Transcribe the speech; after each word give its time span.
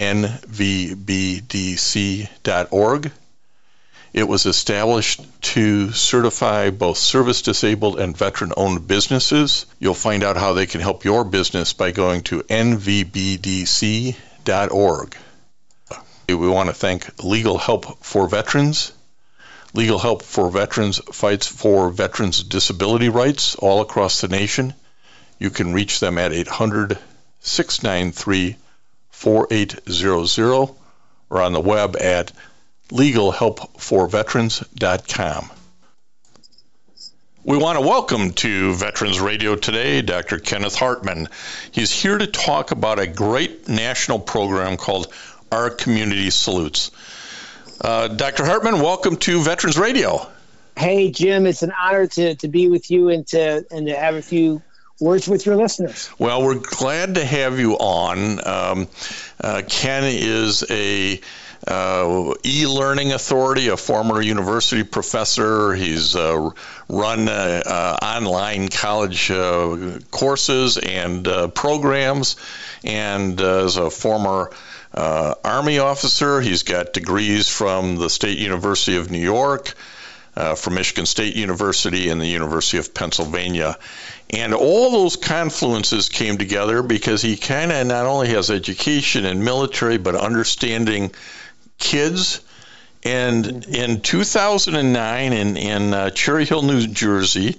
nvbdc.org. 0.00 1.12
It 4.12 4.26
was 4.26 4.44
established 4.46 5.20
to 5.42 5.92
certify 5.92 6.70
both 6.70 6.98
service 6.98 7.42
disabled 7.42 8.00
and 8.00 8.16
veteran 8.16 8.52
owned 8.56 8.88
businesses. 8.88 9.66
You'll 9.78 9.94
find 9.94 10.24
out 10.24 10.36
how 10.36 10.54
they 10.54 10.66
can 10.66 10.80
help 10.80 11.04
your 11.04 11.22
business 11.24 11.74
by 11.74 11.92
going 11.92 12.22
to 12.22 12.42
nvbdc.org. 12.42 12.96
We 16.28 16.34
want 16.48 16.68
to 16.68 16.74
thank 16.74 17.22
Legal 17.22 17.58
Help 17.58 18.04
for 18.04 18.26
Veterans. 18.26 18.92
Legal 19.74 19.98
Help 19.98 20.22
for 20.22 20.50
Veterans 20.50 20.98
fights 21.12 21.46
for 21.46 21.90
veterans' 21.90 22.42
disability 22.42 23.08
rights 23.08 23.54
all 23.56 23.80
across 23.80 24.20
the 24.20 24.28
nation. 24.28 24.74
You 25.38 25.50
can 25.50 25.72
reach 25.72 26.00
them 26.00 26.18
at 26.18 26.32
800 26.32 26.98
693 27.42 28.56
4800 29.20 30.74
or 31.28 31.42
on 31.42 31.52
the 31.52 31.60
web 31.60 31.94
at 32.00 32.32
legalhelpforveterans.com. 32.88 35.50
We 37.44 37.58
want 37.58 37.78
to 37.78 37.86
welcome 37.86 38.32
to 38.32 38.74
Veterans 38.74 39.20
Radio 39.20 39.56
today 39.56 40.00
Dr. 40.00 40.38
Kenneth 40.38 40.74
Hartman. 40.74 41.28
He's 41.70 41.92
here 41.92 42.16
to 42.16 42.26
talk 42.26 42.70
about 42.70 42.98
a 42.98 43.06
great 43.06 43.68
national 43.68 44.20
program 44.20 44.78
called 44.78 45.12
Our 45.52 45.68
Community 45.68 46.30
Salutes. 46.30 46.90
Uh, 47.78 48.08
Dr. 48.08 48.46
Hartman, 48.46 48.80
welcome 48.80 49.16
to 49.16 49.42
Veterans 49.42 49.78
Radio. 49.78 50.26
Hey, 50.78 51.10
Jim, 51.10 51.44
it's 51.44 51.62
an 51.62 51.74
honor 51.78 52.06
to, 52.06 52.36
to 52.36 52.48
be 52.48 52.70
with 52.70 52.90
you 52.90 53.10
and 53.10 53.26
to 53.28 53.66
and 53.70 53.86
to 53.86 53.94
have 53.94 54.14
a 54.14 54.22
few 54.22 54.62
words 55.00 55.28
with 55.28 55.46
your 55.46 55.56
listeners. 55.56 56.10
Well, 56.18 56.44
we're 56.44 56.60
glad 56.60 57.14
to 57.14 57.24
have 57.24 57.58
you 57.58 57.74
on. 57.74 58.46
Um, 58.46 58.88
uh, 59.42 59.62
Ken 59.66 60.04
is 60.04 60.64
a 60.70 61.20
uh, 61.66 62.34
e-learning 62.42 63.12
authority, 63.12 63.68
a 63.68 63.76
former 63.76 64.20
university 64.20 64.82
professor. 64.82 65.74
He's 65.74 66.16
uh, 66.16 66.50
run 66.88 67.28
uh, 67.28 67.62
uh, 67.66 67.98
online 68.02 68.68
college 68.68 69.30
uh, 69.30 69.98
courses 70.10 70.78
and 70.78 71.24
programs, 71.54 72.36
and 72.82 73.40
as 73.40 73.76
a 73.76 73.90
former 73.90 74.50
Army 74.94 75.78
officer, 75.78 76.40
he's 76.40 76.62
got 76.62 76.92
degrees 76.92 77.48
from 77.48 77.96
the 77.96 78.08
State 78.08 78.38
University 78.38 78.96
of 78.96 79.10
New 79.10 79.20
York. 79.20 79.74
from 80.56 80.74
Michigan 80.74 81.04
State 81.04 81.36
University 81.36 82.08
and 82.08 82.20
the 82.20 82.26
University 82.26 82.78
of 82.78 82.94
Pennsylvania. 82.94 83.76
And 84.32 84.54
all 84.54 84.92
those 84.92 85.16
confluences 85.16 86.10
came 86.10 86.38
together 86.38 86.82
because 86.82 87.20
he 87.20 87.36
kind 87.36 87.72
of 87.72 87.86
not 87.86 88.06
only 88.06 88.28
has 88.28 88.50
education 88.50 89.24
and 89.24 89.44
military, 89.44 89.98
but 89.98 90.14
understanding 90.14 91.12
kids. 91.78 92.40
And 93.02 93.66
in 93.66 94.02
2009, 94.02 95.32
in, 95.32 95.56
in 95.56 95.94
uh, 95.94 96.10
Cherry 96.10 96.44
Hill, 96.44 96.62
New 96.62 96.86
Jersey, 96.86 97.56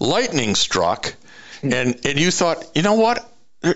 lightning 0.00 0.54
struck. 0.54 1.14
And, 1.62 2.00
and 2.06 2.18
you 2.18 2.30
thought, 2.30 2.64
you 2.74 2.82
know 2.82 2.94
what? 2.94 3.30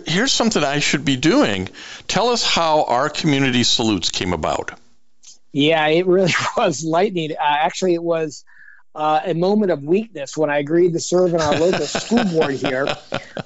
Here's 0.06 0.32
something 0.32 0.62
I 0.62 0.78
should 0.78 1.04
be 1.04 1.16
doing. 1.16 1.68
Tell 2.06 2.28
us 2.28 2.44
how 2.44 2.84
our 2.84 3.08
community 3.08 3.64
salutes 3.64 4.10
came 4.10 4.32
about. 4.32 4.78
Yeah, 5.52 5.86
it 5.88 6.06
really 6.06 6.34
was 6.56 6.84
lightning. 6.84 7.32
Uh, 7.32 7.36
actually, 7.40 7.94
it 7.94 8.02
was 8.02 8.44
uh, 8.94 9.20
a 9.24 9.34
moment 9.34 9.70
of 9.70 9.82
weakness 9.82 10.36
when 10.36 10.50
I 10.50 10.58
agreed 10.58 10.92
to 10.94 11.00
serve 11.00 11.34
on 11.34 11.40
our 11.40 11.58
local 11.58 11.86
school 11.86 12.24
board 12.24 12.54
here. 12.54 12.86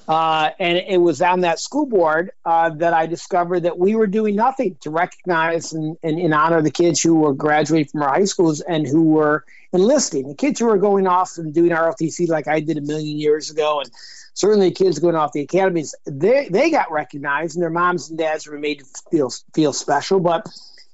Uh, 0.09 0.51
and 0.59 0.79
it 0.79 1.01
was 1.01 1.21
on 1.23 1.41
that 1.41 1.61
school 1.61 1.87
board 1.87 2.33
uh, 2.45 2.71
that 2.71 2.93
I 2.93 3.07
discovered 3.07 3.61
that 3.61 3.79
we 3.79 3.95
were 3.95 4.07
doing 4.07 4.35
nothing 4.35 4.77
to 4.81 4.91
recognize 4.91 5.73
and, 5.73 5.97
and, 6.03 6.19
and, 6.19 6.35
honor 6.35 6.63
the 6.63 6.71
kids 6.71 7.01
who 7.01 7.15
were 7.15 7.35
graduating 7.35 7.89
from 7.89 8.03
our 8.03 8.09
high 8.09 8.25
schools 8.25 8.61
and 8.61 8.87
who 8.87 9.05
were 9.05 9.45
enlisting. 9.73 10.29
The 10.29 10.35
kids 10.35 10.61
who 10.61 10.67
were 10.67 10.79
going 10.79 11.07
off 11.07 11.39
and 11.39 11.55
doing 11.55 11.71
ROTC 11.71 12.29
like 12.29 12.49
I 12.49 12.61
did 12.61 12.79
a 12.79 12.83
million 12.83 13.19
years 13.19 13.51
ago, 13.51 13.81
and 13.81 13.91
certainly 14.35 14.71
the 14.71 14.75
kids 14.75 14.99
going 14.99 15.15
off 15.15 15.33
the 15.33 15.41
academies, 15.41 15.95
they, 16.05 16.49
they 16.49 16.71
got 16.71 16.91
recognized 16.91 17.57
and 17.57 17.63
their 17.63 17.71
moms 17.71 18.11
and 18.11 18.19
dads 18.19 18.47
were 18.47 18.59
made 18.59 18.81
to 18.81 18.85
feel, 19.11 19.31
feel 19.55 19.73
special. 19.73 20.21
But 20.21 20.47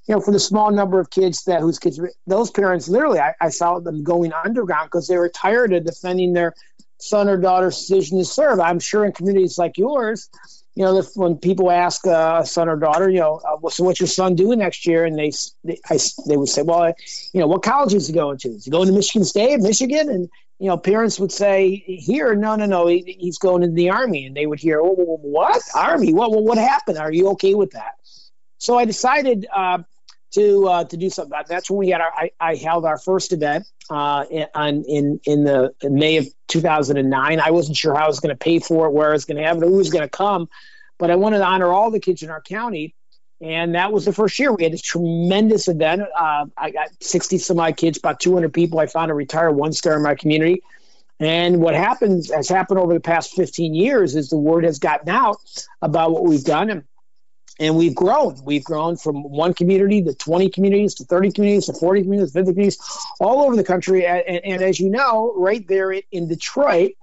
you 0.09 0.15
know, 0.15 0.21
for 0.21 0.31
the 0.31 0.39
small 0.39 0.71
number 0.71 0.99
of 0.99 1.11
kids 1.11 1.43
that 1.43 1.61
whose 1.61 1.77
kids, 1.77 2.01
those 2.25 2.49
parents 2.49 2.89
literally, 2.89 3.19
I, 3.19 3.35
I 3.39 3.49
saw 3.49 3.77
them 3.77 4.03
going 4.03 4.33
underground 4.33 4.87
because 4.87 5.07
they 5.07 5.17
were 5.17 5.29
tired 5.29 5.71
of 5.71 5.85
defending 5.85 6.33
their 6.33 6.55
son 6.97 7.29
or 7.29 7.37
daughter's 7.37 7.77
decision 7.77 8.17
to 8.17 8.25
serve. 8.25 8.59
I'm 8.59 8.79
sure 8.79 9.05
in 9.05 9.11
communities 9.11 9.59
like 9.59 9.77
yours, 9.77 10.27
you 10.73 10.83
know, 10.83 10.97
if, 10.97 11.09
when 11.13 11.37
people 11.37 11.69
ask 11.69 12.07
uh, 12.07 12.39
a 12.41 12.45
son 12.47 12.69
or 12.69 12.77
daughter, 12.77 13.07
you 13.07 13.19
know, 13.19 13.39
uh, 13.47 13.69
so 13.69 13.83
what's 13.83 13.99
your 13.99 14.07
son 14.07 14.33
doing 14.33 14.57
next 14.57 14.87
year? 14.87 15.05
And 15.05 15.15
they, 15.15 15.31
they, 15.63 15.79
I, 15.87 15.99
they 16.25 16.37
would 16.37 16.49
say, 16.49 16.63
well, 16.63 16.91
you 17.31 17.39
know, 17.39 17.45
what 17.45 17.61
college 17.61 17.93
is 17.93 18.07
he 18.07 18.13
going 18.13 18.39
to? 18.39 18.49
Is 18.49 18.65
he 18.65 18.71
going 18.71 18.87
to 18.87 18.93
Michigan 18.93 19.25
State, 19.25 19.59
Michigan? 19.59 20.09
And, 20.09 20.27
you 20.57 20.69
know, 20.69 20.77
parents 20.77 21.19
would 21.19 21.31
say 21.31 21.75
here, 21.85 22.33
no, 22.33 22.55
no, 22.55 22.65
no, 22.65 22.87
he, 22.87 23.15
he's 23.19 23.37
going 23.37 23.61
into 23.61 23.75
the 23.75 23.91
army. 23.91 24.25
And 24.25 24.35
they 24.35 24.47
would 24.47 24.59
hear, 24.59 24.81
oh, 24.81 25.19
what? 25.21 25.61
Army? 25.75 26.13
What, 26.13 26.31
what, 26.31 26.45
what 26.45 26.57
happened? 26.57 26.97
Are 26.97 27.11
you 27.11 27.29
okay 27.29 27.53
with 27.53 27.71
that? 27.71 27.91
So 28.57 28.75
I 28.75 28.85
decided, 28.85 29.45
uh, 29.55 29.83
to 30.31 30.67
uh, 30.67 30.83
to 30.85 30.97
do 30.97 31.09
something. 31.09 31.37
That's 31.47 31.69
when 31.69 31.79
we 31.79 31.89
had 31.89 32.01
our 32.01 32.11
I, 32.11 32.31
I 32.39 32.55
held 32.55 32.85
our 32.85 32.97
first 32.97 33.33
event 33.33 33.67
uh, 33.89 34.25
in 34.29 34.83
in 34.87 35.19
in 35.25 35.43
the 35.43 35.73
in 35.81 35.95
May 35.95 36.17
of 36.17 36.27
2009. 36.47 37.39
I 37.39 37.51
wasn't 37.51 37.77
sure 37.77 37.95
how 37.95 38.05
I 38.05 38.07
was 38.07 38.19
going 38.19 38.35
to 38.35 38.39
pay 38.39 38.59
for 38.59 38.87
it, 38.87 38.91
where 38.91 39.09
I 39.09 39.13
was 39.13 39.25
going 39.25 39.37
to 39.37 39.43
have 39.43 39.57
it, 39.57 39.65
who 39.65 39.77
was 39.77 39.89
going 39.89 40.03
to 40.03 40.09
come, 40.09 40.49
but 40.97 41.11
I 41.11 41.15
wanted 41.15 41.39
to 41.39 41.45
honor 41.45 41.71
all 41.71 41.91
the 41.91 41.99
kids 41.99 42.23
in 42.23 42.29
our 42.29 42.41
county. 42.41 42.95
And 43.41 43.75
that 43.75 43.93
was 43.93 44.03
the 44.03 44.11
first 44.11 44.37
year. 44.37 44.53
We 44.53 44.63
had 44.63 44.73
a 44.73 44.77
tremendous 44.77 45.69
event. 45.69 46.01
Uh, 46.01 46.47
I 46.57 46.71
got 46.71 46.89
60 46.99 47.37
some 47.37 47.59
odd 47.59 47.77
kids, 47.77 47.97
about 47.97 48.19
200 48.19 48.53
people. 48.53 48.79
I 48.79 48.87
found 48.87 49.11
a 49.11 49.13
retired 49.13 49.53
one 49.53 49.71
star 49.71 49.95
in 49.95 50.03
my 50.03 50.15
community. 50.15 50.61
And 51.21 51.61
what 51.61 51.73
happens 51.73 52.31
has 52.31 52.49
happened 52.49 52.79
over 52.79 52.93
the 52.93 52.99
past 52.99 53.33
15 53.33 53.73
years 53.73 54.15
is 54.15 54.29
the 54.29 54.37
word 54.37 54.63
has 54.63 54.79
gotten 54.79 55.09
out 55.09 55.37
about 55.81 56.11
what 56.11 56.25
we've 56.25 56.43
done. 56.43 56.69
And 56.69 56.83
and 57.59 57.75
we've 57.75 57.93
grown. 57.93 58.37
We've 58.43 58.63
grown 58.63 58.95
from 58.95 59.23
one 59.23 59.53
community 59.53 60.01
to 60.03 60.13
20 60.13 60.49
communities 60.49 60.95
to 60.95 61.03
30 61.03 61.31
communities 61.33 61.65
to 61.65 61.73
40 61.73 62.03
communities, 62.03 62.33
50 62.33 62.51
communities, 62.53 62.79
all 63.19 63.41
over 63.43 63.55
the 63.55 63.63
country. 63.63 64.05
And, 64.05 64.43
and 64.45 64.61
as 64.61 64.79
you 64.79 64.89
know, 64.89 65.33
right 65.35 65.67
there 65.67 65.91
in 65.91 66.27
Detroit, 66.27 66.93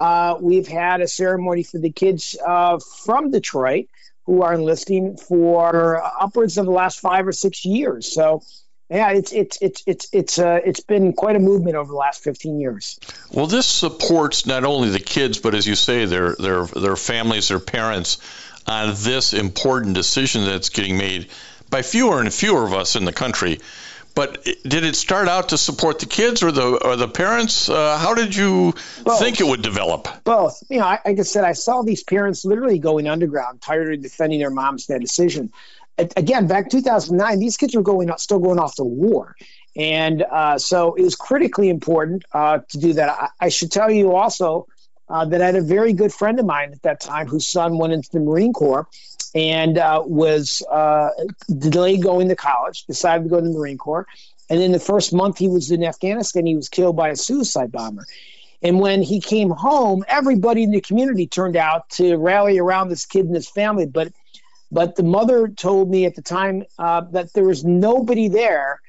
uh, 0.00 0.36
we've 0.40 0.68
had 0.68 1.00
a 1.00 1.08
ceremony 1.08 1.62
for 1.62 1.78
the 1.78 1.90
kids 1.90 2.36
uh, 2.44 2.78
from 3.04 3.30
Detroit 3.30 3.86
who 4.24 4.42
are 4.42 4.54
enlisting 4.54 5.16
for 5.16 6.02
upwards 6.20 6.58
of 6.58 6.66
the 6.66 6.72
last 6.72 7.00
five 7.00 7.26
or 7.26 7.32
six 7.32 7.64
years. 7.64 8.12
So, 8.12 8.42
yeah, 8.90 9.10
it's 9.12 9.32
it's 9.32 9.58
it's 9.60 9.82
it's 9.86 10.08
it's 10.12 10.38
uh, 10.38 10.60
it's 10.64 10.80
been 10.80 11.12
quite 11.12 11.36
a 11.36 11.38
movement 11.38 11.76
over 11.76 11.90
the 11.90 11.96
last 11.96 12.22
15 12.24 12.58
years. 12.58 12.98
Well, 13.30 13.46
this 13.46 13.66
supports 13.66 14.46
not 14.46 14.64
only 14.64 14.88
the 14.90 15.00
kids, 15.00 15.38
but 15.38 15.54
as 15.54 15.66
you 15.66 15.74
say, 15.74 16.06
their 16.06 16.34
their 16.36 16.64
their 16.64 16.96
families, 16.96 17.48
their 17.48 17.58
parents 17.58 18.16
on 18.68 18.94
this 18.98 19.32
important 19.32 19.94
decision 19.94 20.44
that's 20.44 20.68
getting 20.68 20.96
made 20.96 21.28
by 21.70 21.82
fewer 21.82 22.20
and 22.20 22.32
fewer 22.32 22.64
of 22.64 22.72
us 22.72 22.96
in 22.96 23.04
the 23.04 23.12
country. 23.12 23.60
But 24.14 24.42
did 24.44 24.84
it 24.84 24.96
start 24.96 25.28
out 25.28 25.50
to 25.50 25.58
support 25.58 26.00
the 26.00 26.06
kids 26.06 26.42
or 26.42 26.50
the 26.50 26.84
or 26.84 26.96
the 26.96 27.06
parents? 27.06 27.68
Uh, 27.68 27.96
how 27.98 28.14
did 28.14 28.34
you 28.34 28.74
Both. 29.04 29.20
think 29.20 29.40
it 29.40 29.46
would 29.46 29.62
develop? 29.62 30.08
Both. 30.24 30.62
You 30.68 30.80
know, 30.80 30.86
I, 30.86 30.98
like 31.04 31.20
I 31.20 31.22
said, 31.22 31.44
I 31.44 31.52
saw 31.52 31.82
these 31.82 32.02
parents 32.02 32.44
literally 32.44 32.80
going 32.80 33.06
underground, 33.06 33.62
tired 33.62 33.94
of 33.94 34.02
defending 34.02 34.40
their 34.40 34.50
moms' 34.50 34.86
that 34.88 35.00
decision. 35.00 35.52
again, 35.98 36.48
back 36.48 36.68
2009, 36.68 37.38
these 37.38 37.56
kids 37.56 37.76
were 37.76 37.82
going 37.82 38.10
still 38.18 38.40
going 38.40 38.58
off 38.58 38.74
to 38.76 38.84
war. 38.84 39.36
And 39.76 40.22
uh, 40.22 40.58
so 40.58 40.94
it 40.94 41.02
was 41.02 41.14
critically 41.14 41.68
important 41.68 42.24
uh, 42.32 42.58
to 42.70 42.78
do 42.78 42.94
that. 42.94 43.10
I, 43.10 43.28
I, 43.40 43.48
should 43.50 43.70
tell 43.70 43.90
you 43.90 44.16
also 44.16 44.66
uh, 45.10 45.24
that 45.26 45.42
I 45.42 45.46
had 45.46 45.56
a 45.56 45.62
very 45.62 45.92
good 45.92 46.12
friend 46.12 46.38
of 46.38 46.46
mine 46.46 46.72
at 46.72 46.82
that 46.82 47.00
time 47.00 47.26
whose 47.26 47.46
son 47.46 47.78
went 47.78 47.92
into 47.92 48.10
the 48.10 48.20
Marine 48.20 48.52
Corps 48.52 48.86
and 49.34 49.78
uh, 49.78 50.02
was 50.04 50.62
uh, 50.70 51.10
delayed 51.58 52.02
going 52.02 52.28
to 52.28 52.36
college, 52.36 52.84
decided 52.84 53.24
to 53.24 53.30
go 53.30 53.40
to 53.40 53.46
the 53.46 53.52
Marine 53.52 53.78
Corps. 53.78 54.06
And 54.50 54.60
in 54.60 54.72
the 54.72 54.80
first 54.80 55.12
month 55.12 55.38
he 55.38 55.48
was 55.48 55.70
in 55.70 55.84
Afghanistan, 55.84 56.46
he 56.46 56.56
was 56.56 56.68
killed 56.68 56.96
by 56.96 57.10
a 57.10 57.16
suicide 57.16 57.70
bomber. 57.70 58.06
And 58.62 58.80
when 58.80 59.02
he 59.02 59.20
came 59.20 59.50
home, 59.50 60.04
everybody 60.08 60.64
in 60.64 60.72
the 60.72 60.80
community 60.80 61.26
turned 61.26 61.56
out 61.56 61.88
to 61.90 62.16
rally 62.16 62.58
around 62.58 62.88
this 62.88 63.06
kid 63.06 63.26
and 63.26 63.34
his 63.34 63.48
family. 63.48 63.86
But 63.86 64.12
but 64.70 64.96
the 64.96 65.02
mother 65.02 65.48
told 65.48 65.90
me 65.90 66.04
at 66.04 66.14
the 66.14 66.22
time 66.22 66.64
uh, 66.78 67.02
that 67.12 67.32
there 67.32 67.44
was 67.44 67.64
nobody 67.64 68.28
there 68.28 68.80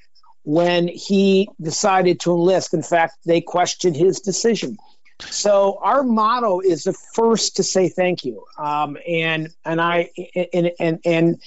when 0.43 0.87
he 0.87 1.47
decided 1.61 2.19
to 2.21 2.31
enlist. 2.31 2.73
In 2.73 2.83
fact, 2.83 3.17
they 3.25 3.39
questioned 3.39 3.95
his 3.95 4.19
decision. 4.19 4.77
So 5.21 5.79
our 5.81 6.03
motto 6.03 6.59
is 6.61 6.83
the 6.83 6.93
first 6.93 7.57
to 7.57 7.63
say 7.63 7.89
thank 7.89 8.23
you, 8.23 8.45
um, 8.57 8.97
and 9.07 9.49
and 9.65 9.81
I 9.81 10.11
and, 10.53 10.71
and 10.79 10.99
and 11.05 11.41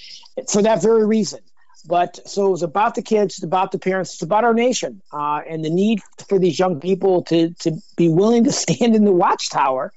for 0.49 0.61
that 0.61 0.81
very 0.81 1.05
reason. 1.05 1.39
But 1.85 2.19
so 2.29 2.47
it 2.47 2.51
was 2.51 2.63
about 2.63 2.95
the 2.95 3.01
kids, 3.01 3.35
it's 3.35 3.43
about 3.43 3.73
the 3.73 3.79
parents, 3.79 4.13
it's 4.13 4.21
about 4.21 4.45
our 4.45 4.53
nation, 4.53 5.01
uh, 5.11 5.41
and 5.47 5.65
the 5.65 5.69
need 5.69 6.01
for 6.29 6.39
these 6.39 6.57
young 6.57 6.79
people 6.79 7.23
to 7.23 7.53
to 7.59 7.81
be 7.97 8.09
willing 8.09 8.45
to 8.45 8.51
stand 8.51 8.95
in 8.95 9.05
the 9.05 9.11
watchtower, 9.11 9.91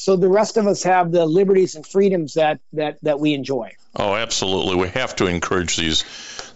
so 0.00 0.16
the 0.16 0.28
rest 0.28 0.56
of 0.56 0.66
us 0.66 0.82
have 0.84 1.12
the 1.12 1.26
liberties 1.26 1.74
and 1.74 1.86
freedoms 1.86 2.32
that 2.34 2.60
that 2.72 2.98
that 3.02 3.20
we 3.20 3.34
enjoy. 3.34 3.76
Oh, 3.94 4.14
absolutely. 4.14 4.76
We 4.76 4.88
have 4.88 5.14
to 5.16 5.26
encourage 5.26 5.76
these 5.76 6.04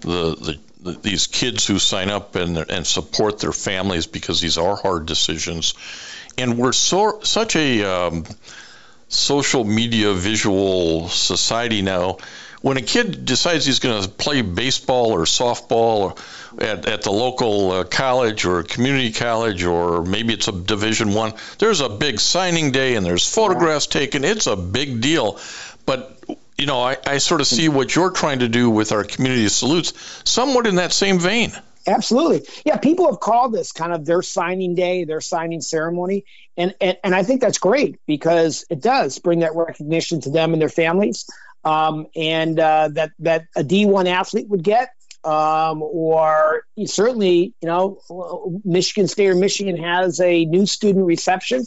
the 0.00 0.58
the 0.82 0.92
these 0.92 1.26
kids 1.26 1.66
who 1.66 1.78
sign 1.78 2.08
up 2.08 2.36
and 2.36 2.56
and 2.56 2.86
support 2.86 3.40
their 3.40 3.52
families 3.52 4.06
because 4.06 4.40
these 4.40 4.56
are 4.56 4.76
hard 4.76 5.04
decisions, 5.04 5.74
and 6.38 6.58
we're 6.58 6.72
so 6.72 7.20
such 7.22 7.56
a 7.56 7.84
um, 7.84 8.24
social 9.08 9.64
media 9.64 10.12
visual 10.12 11.08
society 11.08 11.82
now. 11.82 12.18
When 12.62 12.78
a 12.78 12.82
kid 12.82 13.26
decides 13.26 13.66
he's 13.66 13.78
going 13.78 14.02
to 14.02 14.08
play 14.08 14.40
baseball 14.40 15.12
or 15.12 15.24
softball 15.24 16.18
at, 16.58 16.86
at 16.86 17.02
the 17.02 17.10
local 17.10 17.72
uh, 17.72 17.84
college 17.84 18.46
or 18.46 18.62
community 18.62 19.12
college 19.12 19.64
or 19.64 20.02
maybe 20.02 20.32
it's 20.32 20.48
a 20.48 20.52
Division 20.52 21.12
One, 21.12 21.34
there's 21.58 21.80
a 21.80 21.90
big 21.90 22.20
signing 22.20 22.72
day 22.72 22.96
and 22.96 23.04
there's 23.04 23.30
photographs 23.30 23.86
taken. 23.86 24.24
It's 24.24 24.46
a 24.46 24.56
big 24.56 25.02
deal, 25.02 25.38
but 25.84 26.18
you 26.56 26.66
know, 26.66 26.80
I, 26.80 26.96
I 27.06 27.18
sort 27.18 27.42
of 27.42 27.46
see 27.46 27.68
what 27.68 27.94
you're 27.94 28.10
trying 28.10 28.38
to 28.38 28.48
do 28.48 28.70
with 28.70 28.92
our 28.92 29.04
community 29.04 29.48
salutes 29.48 29.92
somewhat 30.24 30.66
in 30.66 30.76
that 30.76 30.92
same 30.92 31.18
vein. 31.18 31.52
Absolutely. 31.86 32.46
Yeah, 32.64 32.78
people 32.78 33.10
have 33.10 33.20
called 33.20 33.52
this 33.52 33.72
kind 33.72 33.92
of 33.92 34.04
their 34.04 34.22
signing 34.22 34.74
day, 34.74 35.04
their 35.04 35.20
signing 35.20 35.60
ceremony. 35.60 36.24
And, 36.56 36.74
and, 36.80 36.96
and 37.04 37.14
I 37.14 37.22
think 37.22 37.40
that's 37.40 37.58
great 37.58 37.98
because 38.06 38.64
it 38.70 38.80
does 38.80 39.18
bring 39.18 39.40
that 39.40 39.54
recognition 39.54 40.20
to 40.22 40.30
them 40.30 40.52
and 40.52 40.62
their 40.62 40.68
families. 40.68 41.28
Um, 41.64 42.06
and 42.14 42.58
uh, 42.58 42.88
that, 42.92 43.12
that 43.20 43.46
a 43.56 43.62
D1 43.62 44.06
athlete 44.06 44.48
would 44.48 44.62
get. 44.62 44.90
Um, 45.24 45.82
or 45.82 46.66
certainly, 46.84 47.54
you 47.62 47.66
know, 47.68 48.60
Michigan 48.62 49.08
State 49.08 49.30
or 49.30 49.34
Michigan 49.34 49.78
has 49.78 50.20
a 50.20 50.44
new 50.44 50.66
student 50.66 51.06
reception 51.06 51.64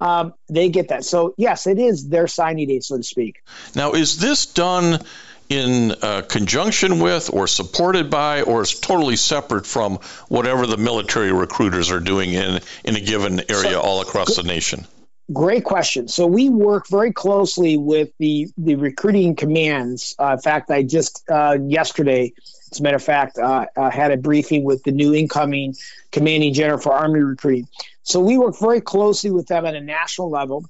um, 0.00 0.34
they 0.48 0.68
get 0.68 0.88
that. 0.88 1.04
So 1.04 1.34
yes, 1.36 1.66
it 1.66 1.78
is 1.78 2.08
their 2.08 2.26
signing 2.26 2.68
day, 2.68 2.80
so 2.80 2.96
to 2.96 3.02
speak. 3.02 3.42
Now, 3.74 3.92
is 3.92 4.18
this 4.18 4.46
done 4.46 5.00
in 5.48 5.92
uh, 6.02 6.22
conjunction 6.22 7.00
with, 7.00 7.30
or 7.32 7.46
supported 7.46 8.10
by, 8.10 8.42
or 8.42 8.62
is 8.62 8.78
totally 8.78 9.16
separate 9.16 9.66
from 9.66 9.96
whatever 10.28 10.66
the 10.66 10.76
military 10.76 11.32
recruiters 11.32 11.90
are 11.90 12.00
doing 12.00 12.32
in 12.32 12.60
in 12.84 12.96
a 12.96 13.00
given 13.00 13.40
area 13.48 13.72
so, 13.72 13.80
all 13.80 14.00
across 14.00 14.36
the 14.36 14.42
nation? 14.42 14.86
Great 15.32 15.64
question. 15.64 16.08
So 16.08 16.26
we 16.26 16.48
work 16.48 16.88
very 16.88 17.12
closely 17.12 17.76
with 17.76 18.10
the 18.18 18.48
the 18.56 18.76
recruiting 18.76 19.36
commands. 19.36 20.14
Uh, 20.18 20.32
in 20.32 20.38
fact, 20.38 20.70
I 20.70 20.82
just 20.82 21.22
uh, 21.30 21.58
yesterday, 21.60 22.32
as 22.72 22.80
a 22.80 22.82
matter 22.82 22.96
of 22.96 23.02
fact, 23.02 23.38
uh, 23.38 23.66
uh, 23.76 23.90
had 23.90 24.10
a 24.10 24.16
briefing 24.16 24.64
with 24.64 24.82
the 24.84 24.92
new 24.92 25.14
incoming 25.14 25.74
commanding 26.12 26.54
general 26.54 26.78
for 26.78 26.92
Army 26.92 27.20
recruiting. 27.20 27.68
So 28.02 28.20
we 28.20 28.38
work 28.38 28.58
very 28.58 28.80
closely 28.80 29.30
with 29.30 29.48
them 29.48 29.66
at 29.66 29.74
a 29.74 29.82
national 29.82 30.30
level. 30.30 30.64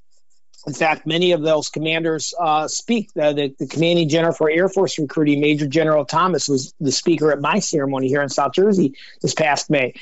In 0.68 0.74
fact, 0.74 1.06
many 1.06 1.32
of 1.32 1.40
those 1.40 1.70
commanders 1.70 2.34
uh, 2.38 2.68
speak. 2.68 3.08
Uh, 3.18 3.32
the, 3.32 3.54
the, 3.58 3.66
commanding 3.66 4.10
general 4.10 4.34
for 4.34 4.50
Air 4.50 4.68
Force 4.68 4.98
recruiting, 4.98 5.40
Major 5.40 5.66
General 5.66 6.04
Thomas, 6.04 6.46
was 6.46 6.74
the 6.78 6.92
speaker 6.92 7.32
at 7.32 7.40
my 7.40 7.58
ceremony 7.58 8.08
here 8.08 8.20
in 8.20 8.28
South 8.28 8.52
Jersey 8.52 8.92
this 9.22 9.32
past 9.32 9.70
May. 9.70 9.94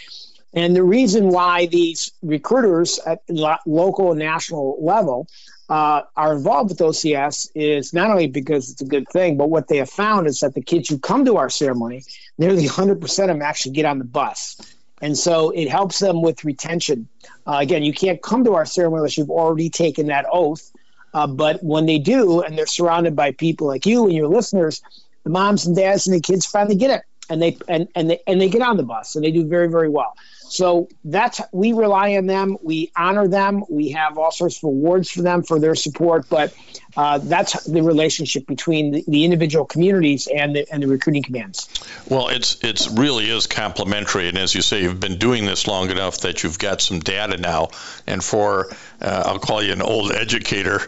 And 0.52 0.74
the 0.74 0.82
reason 0.82 1.28
why 1.28 1.66
these 1.66 2.10
recruiters 2.20 2.98
at 2.98 3.22
lo- 3.28 3.58
local 3.64 4.10
and 4.10 4.18
national 4.18 4.78
level 4.84 5.28
uh, 5.68 6.02
are 6.16 6.32
involved 6.32 6.70
with 6.70 6.78
OCS 6.78 7.48
is 7.54 7.94
not 7.94 8.10
only 8.10 8.26
because 8.26 8.72
it's 8.72 8.82
a 8.82 8.86
good 8.86 9.06
thing, 9.08 9.36
but 9.36 9.48
what 9.48 9.68
they 9.68 9.76
have 9.76 9.90
found 9.90 10.26
is 10.26 10.40
that 10.40 10.52
the 10.54 10.62
kids 10.62 10.88
who 10.88 10.98
come 10.98 11.26
to 11.26 11.36
our 11.36 11.48
ceremony, 11.48 12.02
nearly 12.38 12.66
100% 12.66 13.02
of 13.02 13.28
them 13.28 13.40
actually 13.40 13.72
get 13.72 13.84
on 13.84 13.98
the 13.98 14.04
bus. 14.04 14.56
And 15.00 15.16
so 15.16 15.50
it 15.50 15.69
helps 15.69 15.98
them 15.98 16.22
with 16.22 16.44
retention. 16.44 17.08
Uh, 17.46 17.58
again, 17.60 17.82
you 17.82 17.93
can't 17.93 18.20
come 18.22 18.44
to 18.44 18.54
our 18.54 18.64
ceremony 18.64 19.00
unless 19.00 19.19
you've 19.19 19.31
already 19.31 19.69
taken 19.69 20.06
that 20.06 20.26
oath. 20.32 20.72
Uh, 21.12 21.26
but 21.26 21.62
when 21.62 21.87
they 21.87 21.98
do, 21.98 22.43
and 22.43 22.56
they're 22.56 22.66
surrounded 22.66 23.14
by 23.16 23.32
people 23.32 23.66
like 23.66 23.87
you 23.87 24.04
and 24.04 24.14
your 24.14 24.28
listeners, 24.28 24.82
the 25.25 25.31
moms 25.31 25.66
and 25.66 25.76
dads 25.76 26.06
and 26.06 26.14
the 26.14 26.20
kids 26.20 26.46
finally 26.46 26.76
get 26.76 26.90
it, 26.90 27.02
and 27.31 27.43
they 27.43 27.56
and, 27.69 27.88
and 27.94 28.10
they 28.10 28.20
and 28.26 28.40
they 28.40 28.48
get 28.48 28.62
on 28.62 28.76
the 28.76 28.82
bus, 28.82 29.16
and 29.16 29.25
they 29.25 29.31
do 29.31 29.46
very 29.46 29.69
very 29.69 29.88
well. 29.88 30.14
So 30.48 30.88
that's 31.04 31.40
we 31.52 31.72
rely 31.72 32.16
on 32.16 32.26
them. 32.26 32.56
We 32.62 32.93
honor 32.96 33.28
them. 33.28 33.64
We 33.69 33.90
have 33.90 34.16
all 34.19 34.31
sorts 34.31 34.58
of 34.58 34.64
awards 34.64 35.10
for 35.10 35.22
them 35.22 35.43
for 35.43 35.58
their 35.58 35.75
support. 35.75 36.28
But 36.28 36.54
uh, 36.96 37.19
that's 37.19 37.64
the 37.64 37.82
relationship 37.82 38.46
between 38.46 38.93
the, 38.93 39.04
the, 39.06 39.25
individual 39.25 39.64
communities 39.64 40.28
and 40.28 40.56
the 40.56 40.66
and 40.72 40.82
the 40.82 40.88
recruiting 40.88 41.22
commands. 41.22 41.69
Well, 42.08 42.28
it's 42.28 42.62
it's 42.64 42.88
really 42.88 43.28
is 43.28 43.46
complementary, 43.46 44.28
and 44.28 44.38
as 44.38 44.54
you 44.54 44.62
say, 44.62 44.82
you've 44.82 45.00
been 45.00 45.19
doing 45.19 45.44
this 45.44 45.66
long 45.66 45.90
enough 45.90 46.20
that 46.20 46.43
you've 46.43 46.58
got 46.58 46.81
some 46.81 47.00
data 47.00 47.37
now. 47.37 47.69
And 48.06 48.22
for 48.22 48.70
uh, 49.00 49.22
I'll 49.26 49.38
call 49.38 49.62
you 49.62 49.72
an 49.72 49.82
old 49.82 50.12
educator. 50.12 50.81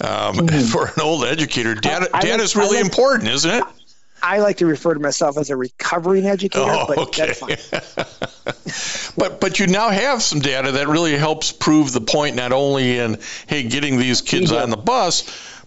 Um, 0.00 0.36
mm-hmm. 0.36 0.66
For 0.76 0.86
an 0.86 1.00
old 1.00 1.24
educator, 1.24 1.74
data 1.74 2.08
data 2.20 2.42
is 2.42 2.54
really 2.54 2.76
like, 2.76 2.84
important, 2.84 3.30
isn't 3.30 3.50
it? 3.50 3.64
I 4.26 4.38
like 4.38 4.56
to 4.56 4.66
refer 4.66 4.92
to 4.92 5.00
myself 5.00 5.38
as 5.38 5.50
a 5.50 5.56
recovering 5.56 6.26
educator, 6.26 6.68
oh, 6.68 6.86
but 6.88 6.98
okay. 6.98 7.26
that's 7.26 7.38
fine. 7.38 9.12
but 9.16 9.40
but 9.40 9.60
you 9.60 9.68
now 9.68 9.90
have 9.90 10.20
some 10.20 10.40
data 10.40 10.72
that 10.72 10.88
really 10.88 11.16
helps 11.16 11.52
prove 11.52 11.92
the 11.92 12.00
point 12.00 12.34
not 12.34 12.52
only 12.52 12.98
in 12.98 13.18
hey 13.46 13.62
getting 13.62 13.98
these 13.98 14.22
kids 14.22 14.50
on 14.50 14.70
the 14.70 14.76
bus, 14.76 15.22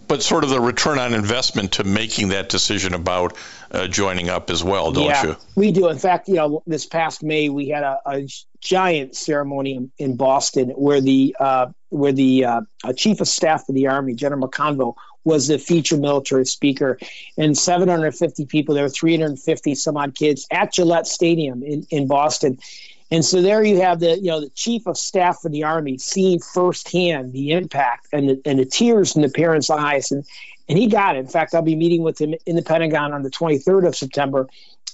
but 0.09 0.21
sort 0.21 0.43
of 0.43 0.49
the 0.49 0.59
return 0.59 0.99
on 0.99 1.13
investment 1.13 1.73
to 1.73 1.85
making 1.85 2.29
that 2.29 2.49
decision 2.49 2.93
about 2.93 3.37
uh, 3.71 3.87
joining 3.87 4.27
up 4.27 4.49
as 4.49 4.61
well, 4.61 4.91
don't 4.91 5.05
yeah, 5.05 5.25
you? 5.25 5.35
We 5.55 5.71
do. 5.71 5.87
In 5.87 5.99
fact, 5.99 6.27
you 6.27 6.35
know, 6.35 6.61
this 6.67 6.85
past 6.85 7.23
May 7.23 7.47
we 7.47 7.69
had 7.69 7.83
a, 7.83 7.99
a 8.05 8.27
giant 8.59 9.15
ceremony 9.15 9.75
in, 9.75 9.91
in, 9.97 10.15
Boston 10.17 10.71
where 10.71 10.99
the 10.99 11.33
uh, 11.39 11.67
where 11.89 12.11
the 12.11 12.43
uh, 12.43 12.61
chief 12.97 13.21
of 13.21 13.27
staff 13.29 13.69
of 13.69 13.75
the 13.75 13.87
Army, 13.87 14.15
General 14.15 14.49
McConville, 14.49 14.95
was 15.23 15.47
the 15.47 15.57
feature 15.57 15.97
military 15.97 16.45
speaker, 16.45 16.97
and 17.37 17.57
750 17.57 18.45
people. 18.45 18.75
There 18.75 18.83
were 18.83 18.89
350 18.89 19.75
some 19.75 19.97
odd 19.97 20.15
kids 20.15 20.47
at 20.51 20.73
Gillette 20.73 21.07
Stadium 21.07 21.63
in, 21.63 21.85
in 21.89 22.07
Boston. 22.07 22.59
And 23.11 23.25
so 23.25 23.41
there 23.41 23.63
you 23.63 23.81
have 23.81 23.99
the 23.99 24.17
you 24.17 24.27
know 24.27 24.41
the 24.41 24.49
chief 24.49 24.85
of 24.85 24.97
staff 24.97 25.43
of 25.43 25.51
the 25.51 25.63
army 25.63 25.97
seeing 25.97 26.39
firsthand 26.39 27.33
the 27.33 27.51
impact 27.51 28.07
and 28.13 28.29
the, 28.29 28.41
and 28.45 28.59
the 28.59 28.65
tears 28.65 29.15
in 29.15 29.23
the 29.23 29.29
parents' 29.29 29.69
eyes, 29.69 30.11
and 30.11 30.25
and 30.67 30.77
he 30.77 30.87
got 30.87 31.15
it. 31.15 31.19
In 31.19 31.27
fact, 31.27 31.55
I'll 31.55 31.63
be 31.63 31.75
meeting 31.75 32.03
with 32.03 32.21
him 32.21 32.35
in 32.45 32.55
the 32.55 32.61
Pentagon 32.61 33.13
on 33.13 33.23
the 33.23 33.31
23rd 33.31 33.87
of 33.87 33.95
September 33.95 34.47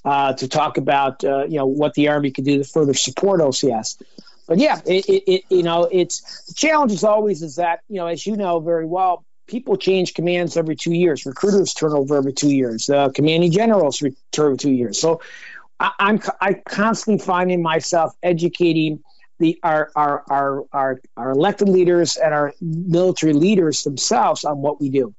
uh, 0.06 0.32
to 0.34 0.48
talk 0.48 0.78
about 0.78 1.24
uh, 1.26 1.44
you 1.44 1.58
know 1.58 1.66
what 1.66 1.94
the 1.96 2.08
army 2.08 2.32
could 2.32 2.46
do 2.46 2.60
to 2.60 2.64
further 2.64 2.94
support 2.94 3.42
OCS. 3.42 4.02
But 4.48 4.60
yeah, 4.60 4.80
it, 4.86 5.06
it, 5.08 5.32
it 5.32 5.44
you 5.50 5.64
know 5.64 5.90
it's 5.92 6.46
the 6.46 6.54
challenge 6.54 6.94
is 6.94 7.04
always 7.04 7.42
is 7.42 7.58
that 7.58 7.82
you 7.90 7.98
know 7.98 8.08
as 8.08 8.26
you 8.26 8.38
know 8.38 8.62
very 8.62 8.86
well 8.86 9.26
people 9.48 9.78
change 9.78 10.14
commands 10.14 10.58
every 10.58 10.76
two 10.76 10.94
years. 10.94 11.26
Recruiters 11.26 11.74
turn 11.74 11.94
over 11.94 12.18
every 12.18 12.34
two 12.34 12.52
years. 12.52 12.90
Uh, 12.90 13.10
commanding 13.10 13.52
generals 13.52 14.02
return 14.02 14.46
every 14.46 14.58
two 14.58 14.72
years. 14.72 15.00
So 15.00 15.22
I, 15.80 15.92
I'm 16.00 16.20
I 16.42 16.54
constantly 16.54 17.24
finding 17.24 17.62
myself 17.62 18.14
educating 18.24 19.04
the 19.40 19.60
our, 19.64 19.92
our 19.96 20.24
our 20.30 20.66
our 20.72 21.02
our 21.18 21.32
elected 21.32 21.70
leaders 21.70 22.18
and 22.18 22.34
our 22.34 22.54
military 22.62 23.34
leaders 23.34 23.84
themselves 23.84 24.46
on 24.46 24.60
what 24.60 24.80
we 24.80 24.90
do. 24.90 25.14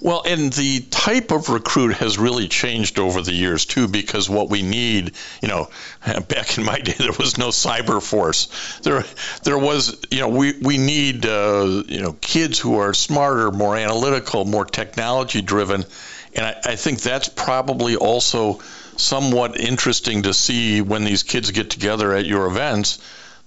Well, 0.00 0.22
and 0.26 0.52
the 0.52 0.80
type 0.80 1.30
of 1.30 1.48
recruit 1.48 1.94
has 1.94 2.18
really 2.18 2.48
changed 2.48 2.98
over 2.98 3.22
the 3.22 3.32
years 3.32 3.64
too, 3.64 3.88
because 3.88 4.28
what 4.28 4.50
we 4.50 4.62
need, 4.62 5.12
you 5.40 5.48
know, 5.48 5.70
back 6.28 6.58
in 6.58 6.64
my 6.64 6.78
day 6.78 6.94
there 6.98 7.12
was 7.12 7.38
no 7.38 7.48
cyber 7.48 8.02
force. 8.02 8.78
There, 8.82 9.04
there 9.44 9.58
was, 9.58 9.96
you 10.10 10.20
know, 10.20 10.28
we 10.28 10.58
we 10.60 10.78
need, 10.78 11.24
uh, 11.24 11.84
you 11.86 12.02
know, 12.02 12.12
kids 12.20 12.58
who 12.58 12.78
are 12.78 12.94
smarter, 12.94 13.50
more 13.50 13.76
analytical, 13.76 14.44
more 14.44 14.64
technology 14.64 15.40
driven, 15.40 15.84
And 16.34 16.46
I, 16.46 16.60
I 16.64 16.76
think 16.76 17.00
that's 17.00 17.28
probably 17.28 17.96
also 17.96 18.60
somewhat 18.96 19.58
interesting 19.58 20.24
to 20.24 20.34
see 20.34 20.80
when 20.80 21.04
these 21.04 21.22
kids 21.22 21.50
get 21.50 21.70
together 21.70 22.12
at 22.14 22.26
your 22.26 22.46
events 22.46 22.98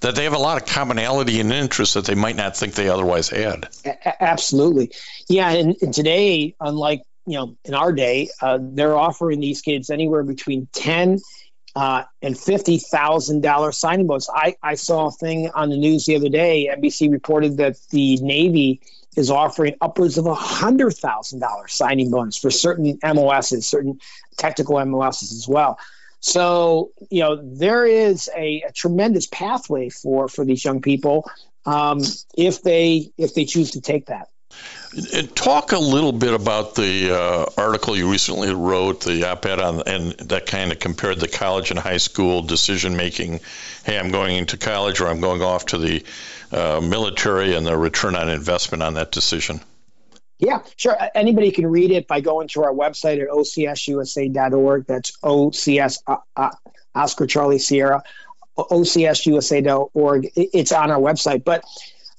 that 0.06 0.16
they 0.16 0.26
have 0.26 0.34
a 0.34 0.40
lot 0.40 0.62
of 0.62 0.68
commonality 0.68 1.40
and 1.40 1.52
interests 1.52 1.96
that 1.96 2.06
they 2.06 2.14
might 2.14 2.36
not 2.36 2.56
think 2.56 2.76
they 2.76 2.90
otherwise 2.90 3.28
had. 3.30 3.68
A- 3.86 4.24
absolutely. 4.24 4.92
Yeah. 5.28 5.50
And, 5.50 5.76
and, 5.82 5.92
today, 5.92 6.56
unlike, 6.60 7.02
you 7.26 7.40
know, 7.40 7.58
in 7.66 7.74
our 7.74 7.92
day, 7.92 8.30
uh, 8.40 8.60
they're 8.62 8.96
offering 8.96 9.40
these 9.40 9.62
kids 9.62 9.90
anywhere 9.90 10.22
between 10.22 10.68
10 10.74 11.20
uh, 11.76 12.04
and 12.22 12.40
fifty 12.40 12.78
thousand 12.78 13.42
dollar 13.42 13.72
signing 13.74 14.08
bonus. 14.08 14.30
I, 14.34 14.56
I 14.64 14.76
saw 14.76 15.08
a 15.08 15.12
thing 15.12 15.50
on 15.54 15.70
the 15.70 15.76
news 15.76 16.06
the 16.06 16.16
other 16.16 16.30
day. 16.30 16.74
NBC 16.74 17.12
reported 17.12 17.58
that 17.58 17.76
the 17.90 18.16
Navy 18.18 18.80
is 19.18 19.30
offering 19.30 19.76
upwards 19.82 20.18
of 20.18 20.26
a 20.26 20.36
hundred 20.36 20.92
thousand 20.92 21.40
dollar 21.40 21.68
signing 21.68 22.12
bonus 22.12 22.38
for 22.38 22.50
certain 22.50 22.98
MOSs, 23.04 23.68
certain 23.68 24.00
technical 24.38 24.86
MOSs 24.86 25.34
as 25.34 25.48
well. 25.50 25.78
So 26.26 26.90
you 27.12 27.22
know 27.22 27.36
there 27.36 27.86
is 27.86 28.32
a, 28.36 28.64
a 28.68 28.72
tremendous 28.72 29.28
pathway 29.28 29.90
for 29.90 30.28
for 30.28 30.44
these 30.44 30.66
young 30.66 30.82
people 30.82 31.30
um, 31.68 32.02
if 32.36 32.64
they 32.64 33.12
if 33.16 33.36
they 33.36 33.46
choose 33.46 33.72
to 33.72 33.82
take 33.82 34.08
that. 34.08 34.30
Talk 35.36 35.72
a 35.74 35.78
little 35.78 36.14
bit 36.14 36.34
about 36.34 36.74
the 36.74 37.12
uh, 37.14 37.46
article 37.62 37.96
you 37.96 38.10
recently 38.10 38.52
wrote, 38.54 39.02
the 39.02 39.30
op-ed 39.30 39.60
on, 39.60 39.84
and 39.86 40.14
that 40.30 40.48
kind 40.48 40.72
of 40.72 40.80
compared 40.80 41.20
the 41.20 41.28
college 41.28 41.70
and 41.70 41.80
high 41.80 41.98
school 41.98 42.42
decision 42.42 42.96
making. 42.96 43.42
Hey, 43.84 44.00
I'm 44.00 44.10
going 44.10 44.36
into 44.36 44.58
college, 44.58 45.02
or 45.02 45.08
I'm 45.08 45.20
going 45.20 45.44
off 45.44 45.68
to 45.68 45.78
the 45.78 46.04
uh, 46.52 46.82
military, 46.82 47.54
and 47.54 47.68
the 47.68 47.78
return 47.78 48.16
on 48.16 48.30
investment 48.30 48.82
on 48.82 48.96
that 48.96 49.12
decision. 49.12 49.60
Yeah, 50.38 50.64
sure. 50.76 50.98
Anybody 51.14 51.52
can 51.52 51.68
read 51.68 51.92
it 51.92 52.08
by 52.08 52.20
going 52.20 52.50
to 52.50 52.64
our 52.64 52.74
website 52.74 53.22
at 53.22 53.30
ocsusa.org. 53.30 54.86
That's 54.86 55.18
OCS 55.18 56.00
uh, 56.08 56.18
uh, 56.36 56.52
Oscar 56.94 57.26
Charlie 57.26 57.60
Sierra, 57.60 58.04
ocsusa.org. 58.58 60.32
It's 60.36 60.72
on 60.72 60.92
our 60.92 61.00
website, 61.00 61.44
but 61.46 61.64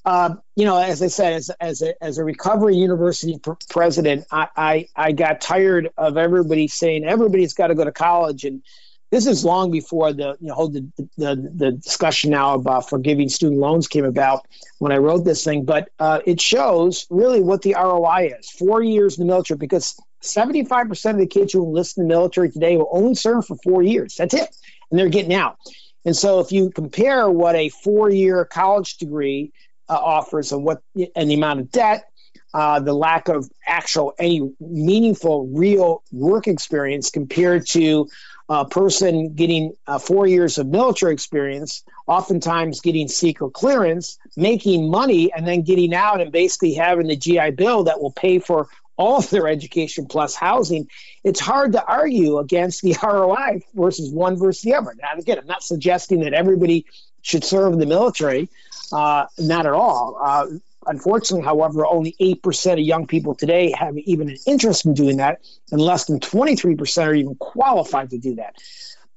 uh, 0.07 0.35
you 0.55 0.63
know, 0.63 0.77
as 0.77 1.03
I 1.03 1.07
said, 1.07 1.33
as, 1.33 1.49
as, 1.59 1.81
a, 1.81 2.01
as 2.01 2.17
a 2.17 2.23
recovery 2.23 2.77
university 2.77 3.39
pr- 3.39 3.51
president, 3.69 4.25
I, 4.31 4.47
I, 4.55 4.87
I, 4.95 5.11
got 5.11 5.41
tired 5.41 5.89
of 5.97 6.15
everybody 6.15 6.69
saying 6.69 7.03
everybody's 7.03 7.53
got 7.53 7.67
to 7.67 7.75
go 7.75 7.83
to 7.83 7.91
college. 7.91 8.45
And 8.45 8.63
this 9.09 9.25
is 9.25 9.45
long 9.45 9.71
before 9.71 10.11
the, 10.11 10.37
you 10.39 10.47
know, 10.47 10.67
the, 10.67 10.87
the, 11.17 11.51
the 11.55 11.71
discussion 11.71 12.31
now 12.31 12.55
about 12.55 12.89
forgiving 12.89 13.29
student 13.29 13.59
loans 13.59 13.87
came 13.87 14.05
about 14.05 14.45
when 14.79 14.91
I 14.91 14.97
wrote 14.97 15.23
this 15.23 15.43
thing. 15.43 15.65
But 15.65 15.89
uh, 15.99 16.19
it 16.25 16.41
shows 16.41 17.07
really 17.09 17.41
what 17.41 17.61
the 17.61 17.75
ROI 17.75 18.33
is 18.37 18.49
four 18.49 18.83
years 18.83 19.17
in 19.17 19.25
the 19.25 19.31
military 19.31 19.57
because 19.57 19.99
75% 20.23 21.11
of 21.11 21.17
the 21.17 21.27
kids 21.27 21.53
who 21.53 21.65
enlist 21.65 21.97
in 21.97 22.03
the 22.03 22.09
military 22.09 22.51
today 22.51 22.75
will 22.75 22.89
only 22.91 23.15
serve 23.15 23.45
for 23.45 23.55
four 23.63 23.81
years. 23.81 24.15
That's 24.15 24.33
it. 24.33 24.49
And 24.91 24.99
they're 24.99 25.09
getting 25.09 25.33
out. 25.33 25.57
And 26.05 26.15
so 26.15 26.39
if 26.39 26.51
you 26.51 26.69
compare 26.69 27.29
what 27.29 27.55
a 27.55 27.69
four 27.69 28.09
year 28.09 28.45
college 28.45 28.97
degree 28.97 29.51
uh, 29.89 29.93
offers 29.93 30.51
and 30.51 30.63
what 30.63 30.81
and 31.15 31.29
the 31.29 31.35
amount 31.35 31.59
of 31.61 31.71
debt, 31.71 32.05
uh, 32.53 32.79
the 32.79 32.93
lack 32.93 33.27
of 33.27 33.49
actual 33.65 34.13
any 34.17 34.49
meaningful 34.59 35.47
real 35.47 36.03
work 36.11 36.47
experience 36.47 37.09
compared 37.09 37.67
to 37.67 38.07
a 38.49 38.65
person 38.65 39.33
getting 39.33 39.75
uh, 39.87 39.99
four 39.99 40.25
years 40.25 40.57
of 40.57 40.67
military 40.67 41.13
experience, 41.13 41.83
oftentimes 42.07 42.79
getting 42.81 43.07
secret 43.07 43.51
clearance, 43.51 44.17
making 44.37 44.89
money, 44.89 45.33
and 45.33 45.45
then 45.45 45.63
getting 45.63 45.93
out 45.93 46.21
and 46.21 46.31
basically 46.31 46.73
having 46.73 47.07
the 47.07 47.17
GI 47.17 47.51
Bill 47.51 47.83
that 47.85 48.01
will 48.01 48.11
pay 48.11 48.39
for 48.39 48.67
all 48.95 49.17
of 49.17 49.29
their 49.29 49.47
education 49.47 50.05
plus 50.07 50.33
housing. 50.33 50.87
It's 51.23 51.39
hard 51.39 51.73
to 51.73 51.85
argue 51.85 52.39
against 52.39 52.81
the 52.81 52.95
ROI 53.03 53.63
versus 53.73 54.11
one 54.11 54.37
versus 54.37 54.63
the 54.63 54.75
other. 54.75 54.93
Now, 54.99 55.09
again, 55.17 55.39
I'm 55.39 55.47
not 55.47 55.63
suggesting 55.63 56.21
that 56.21 56.33
everybody 56.33 56.85
should 57.21 57.43
serve 57.43 57.73
in 57.73 57.79
the 57.79 57.85
military. 57.85 58.49
Uh, 58.91 59.25
not 59.37 59.65
at 59.65 59.73
all. 59.73 60.17
Uh, 60.23 60.47
unfortunately, 60.87 61.45
however, 61.45 61.85
only 61.85 62.15
8% 62.19 62.73
of 62.73 62.79
young 62.79 63.07
people 63.07 63.35
today 63.35 63.71
have 63.77 63.97
even 63.97 64.29
an 64.29 64.37
interest 64.45 64.85
in 64.85 64.93
doing 64.93 65.17
that, 65.17 65.41
and 65.71 65.81
less 65.81 66.05
than 66.05 66.19
23% 66.19 67.07
are 67.07 67.13
even 67.13 67.35
qualified 67.35 68.11
to 68.11 68.17
do 68.17 68.35
that. 68.35 68.55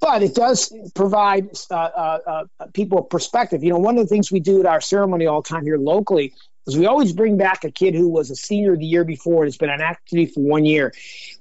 But 0.01 0.23
it 0.23 0.35
does 0.35 0.73
provide 0.95 1.51
uh, 1.71 1.75
uh, 1.75 2.45
uh, 2.59 2.67
people 2.73 2.99
a 2.99 3.05
perspective. 3.05 3.63
You 3.63 3.71
know, 3.71 3.79
one 3.79 3.99
of 3.99 4.05
the 4.05 4.09
things 4.09 4.33
we 4.33 4.41
do 4.41 4.61
at 4.61 4.67
our 4.67 4.81
ceremony 4.81 5.27
all 5.27 5.43
the 5.43 5.49
time 5.49 5.65
here 5.65 5.77
locally 5.77 6.33
is 6.67 6.77
we 6.77 6.87
always 6.87 7.13
bring 7.13 7.37
back 7.37 7.65
a 7.65 7.71
kid 7.71 7.95
who 7.95 8.09
was 8.09 8.31
a 8.31 8.37
senior 8.37 8.77
the 8.77 8.87
year 8.87 9.05
before 9.05 9.43
and 9.43 9.49
has 9.49 9.59
been 9.59 9.69
on 9.69 9.83
activity 9.83 10.33
for 10.33 10.41
one 10.41 10.65
year. 10.65 10.93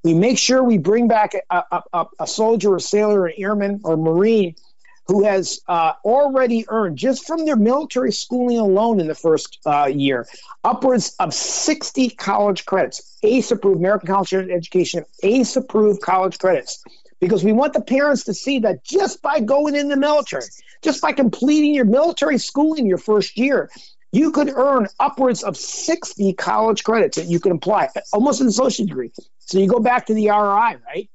We 0.04 0.14
make 0.14 0.38
sure 0.38 0.62
we 0.62 0.78
bring 0.78 1.08
back 1.08 1.36
a, 1.50 1.64
a, 1.72 1.84
a, 1.94 2.06
a 2.22 2.28
soldier, 2.28 2.76
a 2.76 2.82
sailor, 2.82 3.28
an 3.28 3.34
airman, 3.38 3.82
or 3.84 3.98
marine– 3.98 4.56
who 5.10 5.24
has 5.24 5.60
uh, 5.68 5.94
already 6.06 6.66
earned, 6.70 6.96
just 6.96 7.26
from 7.26 7.44
their 7.44 7.56
military 7.56 8.12
schooling 8.12 8.60
alone 8.60 9.00
in 9.00 9.08
the 9.08 9.16
first 9.16 9.58
uh, 9.66 9.88
year, 9.88 10.28
upwards 10.64 11.16
of 11.20 11.34
60 11.34 12.12
college 12.12 12.64
credits, 12.64 13.18
ACE 13.24 13.50
approved, 13.50 13.80
American 13.80 14.08
College 14.08 14.36
Education, 14.36 15.06
ACE 15.24 15.56
approved 15.56 16.00
college 16.04 16.38
credits. 16.38 16.84
Because 17.20 17.44
we 17.44 17.54
want 17.54 17.74
the 17.74 17.82
parents 17.82 18.26
to 18.26 18.36
see 18.36 18.60
that 18.60 18.84
just 18.84 19.24
by 19.24 19.40
going 19.40 19.76
in 19.76 19.90
the 19.90 19.98
military, 19.98 20.46
just 20.84 21.02
by 21.02 21.12
completing 21.12 21.74
your 21.74 21.86
military 21.86 22.38
schooling 22.38 22.86
your 22.86 23.00
first 23.00 23.36
year, 23.36 23.72
you 24.12 24.32
could 24.32 24.50
earn 24.50 24.88
upwards 25.00 25.44
of 25.44 25.58
60 25.58 26.34
college 26.34 26.84
credits 26.84 27.18
that 27.18 27.26
you 27.26 27.40
can 27.40 27.54
apply, 27.54 27.90
almost 28.14 28.42
an 28.42 28.48
associate 28.48 28.90
degree. 28.90 29.12
So 29.40 29.58
you 29.58 29.68
go 29.68 29.80
back 29.80 30.06
to 30.06 30.14
the 30.14 30.28
RI, 30.28 30.78
right? 30.86 31.10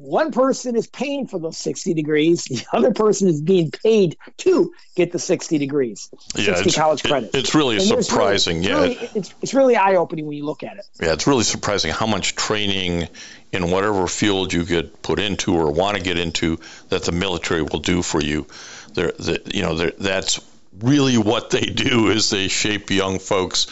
One 0.00 0.32
person 0.32 0.76
is 0.76 0.86
paying 0.86 1.26
for 1.26 1.38
those 1.38 1.58
60 1.58 1.94
degrees. 1.94 2.44
The 2.44 2.64
other 2.72 2.92
person 2.92 3.28
is 3.28 3.40
being 3.40 3.70
paid 3.70 4.16
to 4.38 4.72
get 4.94 5.12
the 5.12 5.18
60 5.18 5.58
degrees. 5.58 6.08
Yeah, 6.34 6.54
60 6.54 6.72
college 6.72 7.02
credits. 7.02 7.34
it's 7.34 7.54
really 7.54 7.76
and 7.76 8.04
surprising 8.04 8.62
really, 8.62 8.68
yeah. 8.68 8.78
it's 8.84 9.00
really, 9.00 9.10
it's, 9.14 9.34
it's 9.42 9.54
really 9.54 9.76
eye-opening 9.76 10.26
when 10.26 10.36
you 10.36 10.44
look 10.44 10.62
at 10.62 10.78
it. 10.78 10.86
Yeah 11.00 11.12
it's 11.12 11.26
really 11.26 11.44
surprising 11.44 11.92
how 11.92 12.06
much 12.06 12.34
training 12.34 13.08
in 13.52 13.70
whatever 13.70 14.06
field 14.06 14.52
you 14.52 14.64
get 14.64 15.02
put 15.02 15.18
into 15.18 15.54
or 15.54 15.72
want 15.72 15.96
to 15.96 16.02
get 16.02 16.18
into 16.18 16.58
that 16.88 17.04
the 17.04 17.12
military 17.12 17.62
will 17.62 17.80
do 17.80 18.02
for 18.02 18.22
you. 18.22 18.46
There 18.94 19.12
the, 19.12 19.42
you 19.52 19.62
know 19.62 19.90
that's 19.90 20.40
really 20.80 21.18
what 21.18 21.50
they 21.50 21.60
do 21.60 22.10
is 22.10 22.30
they 22.30 22.48
shape 22.48 22.90
young 22.90 23.18
folks 23.18 23.66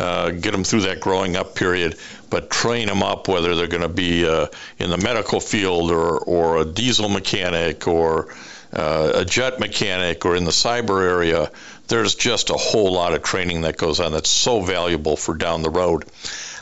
uh, 0.00 0.30
get 0.30 0.52
them 0.52 0.64
through 0.64 0.80
that 0.82 0.98
growing 1.00 1.36
up 1.36 1.54
period, 1.54 1.96
but 2.30 2.50
train 2.50 2.88
them 2.88 3.02
up 3.02 3.28
whether 3.28 3.54
they're 3.54 3.68
going 3.68 3.82
to 3.82 3.88
be 3.88 4.26
uh, 4.26 4.46
in 4.78 4.88
the 4.88 4.96
medical 4.96 5.40
field 5.40 5.90
or, 5.90 6.18
or 6.18 6.62
a 6.62 6.64
diesel 6.64 7.08
mechanic 7.08 7.86
or 7.86 8.34
uh, 8.72 9.12
a 9.16 9.24
jet 9.24 9.60
mechanic 9.60 10.24
or 10.24 10.36
in 10.36 10.44
the 10.44 10.50
cyber 10.50 11.02
area. 11.02 11.50
There's 11.88 12.14
just 12.14 12.50
a 12.50 12.54
whole 12.54 12.92
lot 12.92 13.12
of 13.12 13.22
training 13.22 13.62
that 13.62 13.76
goes 13.76 14.00
on 14.00 14.12
that's 14.12 14.30
so 14.30 14.60
valuable 14.60 15.16
for 15.16 15.34
down 15.34 15.62
the 15.62 15.70
road. 15.70 16.04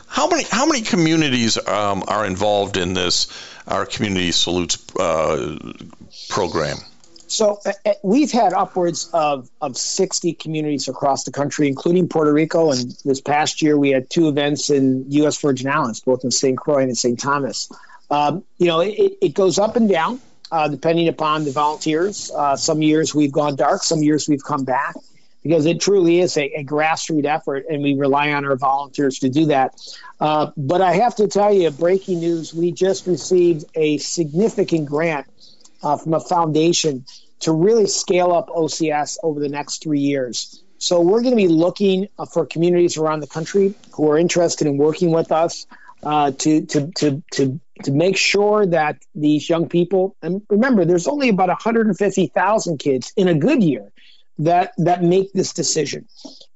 How 0.07 0.27
many 0.27 0.43
how 0.43 0.65
many 0.65 0.81
communities 0.81 1.57
um, 1.67 2.03
are 2.07 2.25
involved 2.25 2.77
in 2.77 2.93
this? 2.93 3.27
Our 3.67 3.85
community 3.85 4.31
salutes 4.31 4.83
uh, 4.95 5.57
program. 6.29 6.77
So 7.29 7.59
uh, 7.63 7.93
we've 8.01 8.31
had 8.31 8.53
upwards 8.53 9.09
of, 9.13 9.49
of 9.61 9.77
60 9.77 10.33
communities 10.33 10.87
across 10.87 11.23
the 11.23 11.31
country, 11.31 11.67
including 11.67 12.07
Puerto 12.07 12.33
Rico. 12.33 12.71
And 12.71 12.91
this 13.05 13.21
past 13.21 13.61
year, 13.61 13.77
we 13.77 13.91
had 13.91 14.09
two 14.09 14.27
events 14.27 14.71
in 14.71 15.05
U.S. 15.11 15.39
Virgin 15.39 15.69
Islands, 15.69 15.99
both 15.99 16.23
in 16.23 16.31
St. 16.31 16.57
Croix 16.57 16.81
and 16.81 16.89
in 16.89 16.95
St. 16.95 17.19
Thomas. 17.19 17.71
Um, 18.09 18.43
you 18.57 18.65
know, 18.65 18.79
it, 18.79 19.17
it, 19.21 19.33
goes 19.35 19.59
up 19.59 19.75
and 19.75 19.87
down 19.87 20.19
uh, 20.51 20.67
depending 20.67 21.07
upon 21.07 21.45
the 21.45 21.51
volunteers. 21.51 22.31
Uh, 22.35 22.55
some 22.55 22.81
years 22.81 23.13
we've 23.13 23.31
gone 23.31 23.55
dark, 23.55 23.83
some 23.83 24.01
years 24.01 24.27
we've 24.27 24.43
come 24.43 24.65
back 24.65 24.95
because 25.43 25.67
it 25.67 25.79
truly 25.79 26.19
is 26.19 26.35
a, 26.35 26.45
a 26.59 26.63
grassroots 26.63 27.25
effort, 27.25 27.65
and 27.69 27.83
we 27.83 27.93
rely 27.93 28.31
on 28.33 28.43
our 28.43 28.55
volunteers 28.55 29.19
to 29.19 29.29
do 29.29 29.45
that. 29.45 29.79
Uh, 30.19 30.49
but 30.57 30.81
I 30.81 30.93
have 30.93 31.15
to 31.17 31.27
tell 31.27 31.53
you, 31.53 31.69
breaking 31.69 32.19
news: 32.21 32.51
we 32.53 32.71
just 32.71 33.05
received 33.05 33.65
a 33.75 33.99
significant 33.99 34.87
grant 34.87 35.27
uh, 35.83 35.97
from 35.97 36.13
a 36.13 36.19
foundation 36.19 37.05
to 37.41 37.51
really 37.51 37.87
scale 37.87 38.31
up 38.31 38.49
OCS 38.49 39.17
over 39.23 39.39
the 39.39 39.49
next 39.49 39.81
three 39.83 39.99
years. 39.99 40.63
So 40.77 41.01
we're 41.01 41.21
going 41.21 41.31
to 41.31 41.37
be 41.37 41.47
looking 41.47 42.07
uh, 42.17 42.25
for 42.25 42.45
communities 42.45 42.97
around 42.97 43.19
the 43.19 43.27
country 43.27 43.73
who 43.91 44.09
are 44.09 44.17
interested 44.17 44.67
in 44.67 44.77
working 44.77 45.11
with 45.11 45.31
us 45.31 45.65
uh, 46.03 46.31
to, 46.31 46.65
to, 46.65 46.91
to, 46.91 47.23
to, 47.33 47.59
to 47.83 47.91
make 47.91 48.17
sure 48.17 48.65
that 48.65 48.97
these 49.13 49.49
young 49.49 49.67
people, 49.67 50.15
and 50.21 50.41
remember, 50.49 50.85
there's 50.85 51.07
only 51.07 51.29
about 51.29 51.49
150,000 51.49 52.77
kids 52.77 53.11
in 53.17 53.27
a 53.27 53.33
good 53.33 53.61
year 53.61 53.91
that, 54.39 54.71
that 54.77 55.03
make 55.03 55.33
this 55.33 55.51
decision. 55.51 56.07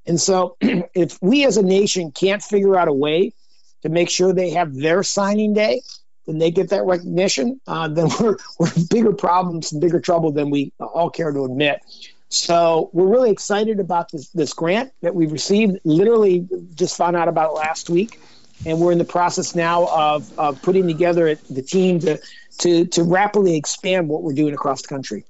And 0.06 0.20
so 0.20 0.56
if 0.62 1.18
we 1.22 1.46
as 1.46 1.58
a 1.58 1.64
nation 1.64 2.12
can't 2.12 2.42
figure 2.42 2.78
out 2.78 2.88
a 2.88 2.94
way 2.94 3.34
to 3.82 3.90
make 3.90 4.10
sure 4.10 4.34
they 4.34 4.52
have 4.52 4.74
their 4.74 5.04
signing 5.04 5.54
day, 5.54 5.82
and 6.28 6.42
they 6.42 6.52
get 6.52 6.70
that 6.70 6.86
recognition, 6.86 7.60
uh, 7.68 7.88
then 7.88 8.10
we're, 8.20 8.38
we're 8.60 8.74
in 8.74 8.86
bigger 8.86 9.14
problems 9.14 9.72
and 9.72 9.82
bigger 9.82 10.00
trouble 10.00 10.32
than 10.32 10.50
we 10.50 10.72
all 10.80 11.10
care 11.10 11.32
to 11.32 11.46
admit. 11.46 11.82
So 12.30 12.90
we're 12.94 13.08
really 13.08 13.30
excited 13.30 13.80
about 13.80 14.12
this, 14.12 14.30
this 14.30 14.54
grant 14.54 14.92
that 15.02 15.14
we've 15.14 15.32
received. 15.32 15.80
Literally 15.84 16.48
just 16.74 16.98
found 16.98 17.16
out 17.16 17.28
about 17.28 17.52
it 17.52 17.54
last 17.54 17.90
week. 17.90 18.20
and 18.66 18.80
we're 18.80 18.92
in 18.92 18.98
the 18.98 19.06
process 19.06 19.56
now 19.56 19.88
of, 19.88 20.40
of 20.40 20.62
putting 20.62 20.88
together 20.88 21.36
the 21.50 21.62
team 21.62 22.00
to, 22.00 22.20
to, 22.60 22.86
to 22.86 23.04
rapidly 23.04 23.56
expand 23.56 24.08
what 24.08 24.24
we're 24.24 24.34
doing 24.34 24.54
across 24.54 24.82
the 24.82 24.88
country. 24.88 25.26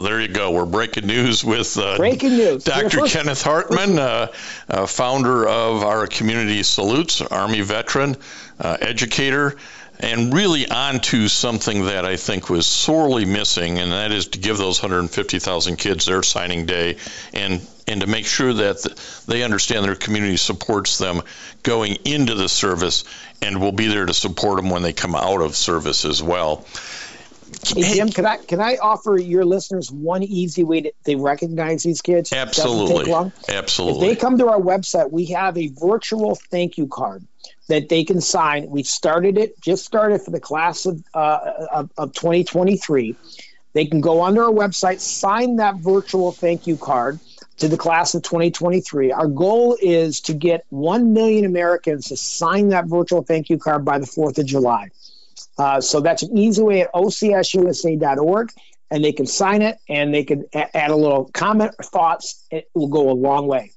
There 0.00 0.20
you 0.20 0.28
go. 0.28 0.50
We're 0.50 0.66
breaking 0.66 1.06
news 1.06 1.44
with 1.44 1.76
uh, 1.78 1.96
breaking 1.98 2.36
news. 2.36 2.64
Dr. 2.64 3.00
Kenneth 3.06 3.42
Hartman, 3.42 3.98
uh, 3.98 4.32
uh, 4.68 4.86
founder 4.86 5.46
of 5.46 5.82
our 5.82 6.06
Community 6.06 6.62
Salutes, 6.62 7.20
Army 7.20 7.60
veteran, 7.60 8.16
uh, 8.58 8.76
educator, 8.80 9.56
and 10.00 10.32
really 10.32 10.68
onto 10.68 11.28
something 11.28 11.86
that 11.86 12.04
I 12.04 12.16
think 12.16 12.48
was 12.48 12.66
sorely 12.66 13.24
missing, 13.24 13.78
and 13.78 13.92
that 13.92 14.12
is 14.12 14.28
to 14.28 14.38
give 14.38 14.58
those 14.58 14.80
150,000 14.80 15.76
kids 15.76 16.06
their 16.06 16.22
signing 16.22 16.66
day 16.66 16.96
and 17.32 17.66
and 17.88 18.02
to 18.02 18.06
make 18.06 18.26
sure 18.26 18.52
that 18.52 18.86
they 19.26 19.42
understand 19.42 19.84
their 19.84 19.94
community 19.94 20.36
supports 20.36 20.98
them 20.98 21.22
going 21.62 21.96
into 22.04 22.34
the 22.34 22.48
service 22.48 23.04
and 23.40 23.60
will 23.60 23.72
be 23.72 23.86
there 23.86 24.04
to 24.04 24.12
support 24.12 24.56
them 24.56 24.68
when 24.68 24.82
they 24.82 24.92
come 24.92 25.14
out 25.14 25.40
of 25.40 25.56
service 25.56 26.04
as 26.04 26.22
well. 26.22 26.66
Hey, 27.74 27.94
Jim, 27.94 28.10
can 28.10 28.26
I 28.26 28.36
can 28.36 28.60
I 28.60 28.76
offer 28.76 29.18
your 29.18 29.46
listeners 29.46 29.90
one 29.90 30.22
easy 30.22 30.64
way 30.64 30.82
to 30.82 30.92
they 31.04 31.16
recognize 31.16 31.82
these 31.82 32.02
kids? 32.02 32.32
Absolutely. 32.32 33.10
Absolutely. 33.48 34.08
If 34.08 34.18
they 34.18 34.20
come 34.20 34.36
to 34.38 34.48
our 34.48 34.60
website, 34.60 35.10
we 35.10 35.26
have 35.26 35.56
a 35.56 35.68
virtual 35.68 36.34
thank 36.34 36.76
you 36.76 36.88
card 36.88 37.24
that 37.68 37.88
they 37.88 38.04
can 38.04 38.20
sign. 38.20 38.68
We 38.70 38.82
started 38.82 39.38
it, 39.38 39.60
just 39.60 39.84
started 39.84 40.22
for 40.22 40.30
the 40.30 40.40
class 40.40 40.86
of, 40.86 41.02
uh, 41.14 41.66
of, 41.72 41.90
of 41.96 42.12
2023. 42.12 43.16
They 43.74 43.86
can 43.86 44.00
go 44.00 44.20
onto 44.20 44.40
our 44.40 44.50
website, 44.50 45.00
sign 45.00 45.56
that 45.56 45.76
virtual 45.76 46.32
thank 46.32 46.66
you 46.66 46.76
card 46.76 47.20
to 47.58 47.68
the 47.68 47.76
class 47.76 48.14
of 48.14 48.22
2023. 48.22 49.12
Our 49.12 49.26
goal 49.26 49.76
is 49.80 50.20
to 50.22 50.34
get 50.34 50.64
1 50.70 51.12
million 51.12 51.44
Americans 51.44 52.06
to 52.06 52.16
sign 52.16 52.68
that 52.68 52.86
virtual 52.86 53.22
thank 53.22 53.50
you 53.50 53.58
card 53.58 53.84
by 53.84 53.98
the 53.98 54.06
4th 54.06 54.38
of 54.38 54.46
July. 54.46 54.90
Uh, 55.58 55.80
so 55.80 56.00
that's 56.00 56.22
an 56.22 56.36
easy 56.38 56.62
way 56.62 56.82
at 56.82 56.92
ocsusa.org, 56.92 58.52
and 58.90 59.04
they 59.04 59.12
can 59.12 59.26
sign 59.26 59.62
it 59.62 59.78
and 59.88 60.14
they 60.14 60.24
can 60.24 60.44
add 60.54 60.90
a 60.90 60.96
little 60.96 61.26
comment 61.32 61.74
or 61.78 61.82
thoughts. 61.82 62.44
It 62.50 62.70
will 62.74 62.88
go 62.88 63.10
a 63.10 63.12
long 63.12 63.46
way. 63.48 63.72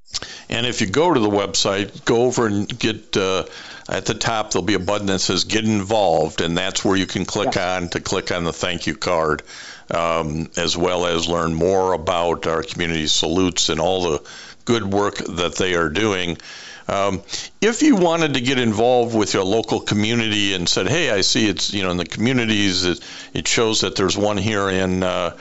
And 0.52 0.66
if 0.66 0.82
you 0.82 0.88
go 0.88 1.14
to 1.14 1.20
the 1.20 1.30
website, 1.30 2.04
go 2.04 2.24
over 2.24 2.46
and 2.46 2.68
get 2.78 3.16
uh, 3.16 3.46
at 3.88 4.06
the 4.06 4.14
top, 4.14 4.52
there'll 4.52 4.66
be 4.66 4.74
a 4.74 4.80
button 4.80 5.08
that 5.08 5.20
says 5.20 5.46
Get 5.46 5.64
Involved, 5.64 6.42
and 6.42 6.58
that's 6.58 6.84
where 6.84 6.98
you 6.98 7.06
can 7.06 7.26
click 7.26 7.56
yeah. 7.56 7.78
on 7.78 7.90
to 7.90 8.02
click 8.02 8.32
on 8.32 8.44
the 8.44 8.54
thank 8.54 8.86
you 8.86 8.96
card, 8.96 9.44
um, 9.90 10.50
as 10.58 10.76
well 10.76 11.06
as 11.06 11.28
learn 11.28 11.54
more 11.54 11.94
about 11.94 12.48
our 12.48 12.64
community 12.64 13.08
salutes 13.08 13.70
and 13.70 13.80
all 13.80 14.12
the 14.12 14.30
good 14.66 14.84
work 14.84 15.16
that 15.18 15.56
they 15.56 15.74
are 15.76 15.90
doing. 15.90 16.38
Um, 16.88 17.24
if 17.62 17.82
you 17.82 17.96
wanted 17.96 18.34
to 18.34 18.42
get 18.42 18.60
involved 18.60 19.16
with 19.16 19.34
your 19.34 19.46
local 19.46 19.80
community 19.80 20.54
and 20.54 20.68
said, 20.68 20.90
"Hey, 20.90 21.10
I 21.10 21.22
see 21.22 21.48
it's 21.48 21.74
you 21.74 21.84
know 21.84 21.92
in 21.92 21.98
the 21.98 22.06
communities 22.06 22.84
it, 22.84 23.00
it 23.34 23.48
shows 23.48 23.82
that 23.82 23.96
there's 23.96 24.18
one 24.18 24.38
here 24.38 24.70
in 24.70 25.02
uh, 25.02 25.38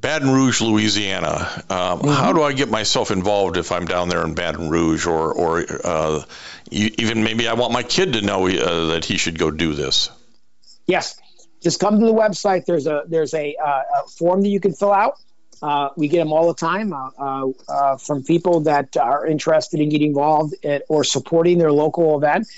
Baton 0.00 0.30
Rouge, 0.30 0.60
Louisiana. 0.60 1.64
Um, 1.68 2.00
mm-hmm. 2.00 2.08
How 2.08 2.32
do 2.32 2.42
I 2.42 2.52
get 2.52 2.68
myself 2.68 3.10
involved 3.10 3.56
if 3.56 3.72
I'm 3.72 3.86
down 3.86 4.08
there 4.08 4.24
in 4.24 4.34
Baton 4.34 4.70
Rouge, 4.70 5.06
or 5.06 5.32
or 5.32 5.64
uh, 5.84 6.22
even 6.70 7.22
maybe 7.22 7.48
I 7.48 7.54
want 7.54 7.72
my 7.72 7.82
kid 7.82 8.14
to 8.14 8.22
know 8.22 8.48
uh, 8.48 8.86
that 8.92 9.04
he 9.04 9.16
should 9.16 9.38
go 9.38 9.50
do 9.50 9.74
this? 9.74 10.10
Yes, 10.86 11.20
just 11.62 11.80
come 11.80 12.00
to 12.00 12.06
the 12.06 12.14
website. 12.14 12.64
There's 12.64 12.86
a 12.86 13.04
there's 13.06 13.34
a, 13.34 13.54
uh, 13.56 13.82
a 14.04 14.08
form 14.08 14.42
that 14.42 14.48
you 14.48 14.60
can 14.60 14.72
fill 14.72 14.92
out. 14.92 15.14
Uh, 15.62 15.90
we 15.96 16.08
get 16.08 16.18
them 16.18 16.32
all 16.32 16.48
the 16.48 16.58
time 16.58 16.92
uh, 16.92 17.48
uh, 17.68 17.96
from 17.96 18.24
people 18.24 18.60
that 18.62 18.96
are 18.96 19.24
interested 19.24 19.78
in 19.78 19.90
getting 19.90 20.08
involved 20.08 20.54
at, 20.64 20.82
or 20.88 21.04
supporting 21.04 21.58
their 21.58 21.70
local 21.70 22.16
event 22.18 22.48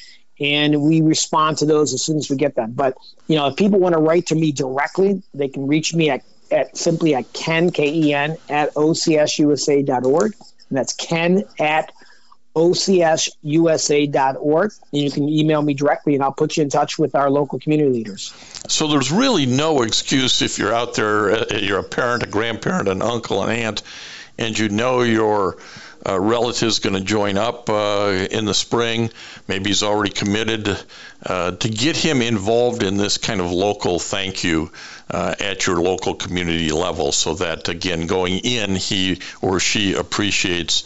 and 0.41 0.83
we 0.83 1.01
respond 1.01 1.59
to 1.59 1.67
those 1.67 1.95
as 1.95 2.03
soon 2.03 2.17
as 2.17 2.29
we 2.29 2.37
get 2.37 2.55
them. 2.55 2.73
But 2.73 2.97
you 3.29 3.37
know, 3.37 3.49
if 3.49 3.57
people 3.57 3.79
want 3.79 3.95
to 3.95 4.01
write 4.01 4.27
to 4.27 4.35
me 4.35 4.53
directly, 4.53 5.23
they 5.33 5.49
can 5.49 5.67
reach 5.67 5.95
me 5.95 6.11
at 6.11 6.23
at 6.55 6.77
simply 6.77 7.15
at 7.15 7.33
ken 7.33 7.71
k-e-n 7.71 8.37
at 8.49 8.75
ocsusa.org 8.75 10.35
and 10.69 10.79
that's 10.79 10.93
ken 10.95 11.45
at 11.59 11.93
ocsusa.org 12.57 13.43
and 14.93 15.03
you 15.03 15.11
can 15.11 15.29
email 15.29 15.61
me 15.61 15.75
directly 15.75 16.15
and 16.15 16.23
i'll 16.23 16.33
put 16.33 16.57
you 16.57 16.63
in 16.63 16.71
touch 16.71 16.99
with 16.99 17.15
our 17.17 17.29
local 17.29 17.59
community 17.59 17.91
leaders. 17.91 18.33
So 18.69 18.87
there's 18.87 19.11
really 19.11 19.45
no 19.47 19.83
excuse 19.83 20.41
if 20.41 20.59
you're 20.59 20.73
out 20.73 20.95
there 20.95 21.33
uh, 21.33 21.47
you're 21.57 21.81
a 21.81 21.85
parent 21.85 22.23
a 22.23 22.27
grandparent 22.27 22.89
an 22.89 23.03
uncle 23.03 23.43
an 23.43 23.51
aunt 23.51 23.83
and 24.39 24.57
you 24.59 24.69
know 24.69 25.03
your 25.03 25.59
uh, 26.07 26.19
relative's 26.21 26.79
going 26.79 26.95
to 26.95 27.01
join 27.01 27.39
up 27.39 27.69
uh, 27.71 28.27
in 28.31 28.45
the 28.45 28.55
spring. 28.55 29.11
Maybe 29.49 29.71
he's 29.71 29.83
already 29.83 30.13
committed 30.13 30.77
uh, 31.25 31.53
to 31.53 31.69
get 31.69 31.97
him 31.97 32.23
involved 32.23 32.83
in 32.83 32.97
this 32.97 33.19
kind 33.19 33.41
of 33.41 33.51
local 33.51 33.99
thank 33.99 34.45
you 34.45 34.71
uh, 35.11 35.35
at 35.41 35.67
your 35.67 35.81
local 35.81 36.15
community 36.15 36.71
level 36.71 37.13
so 37.13 37.35
that, 37.35 37.69
again, 37.69 38.07
going 38.07 38.39
in, 38.39 38.75
he 38.75 39.21
or 39.41 39.61
she 39.61 39.95
appreciates 39.95 40.85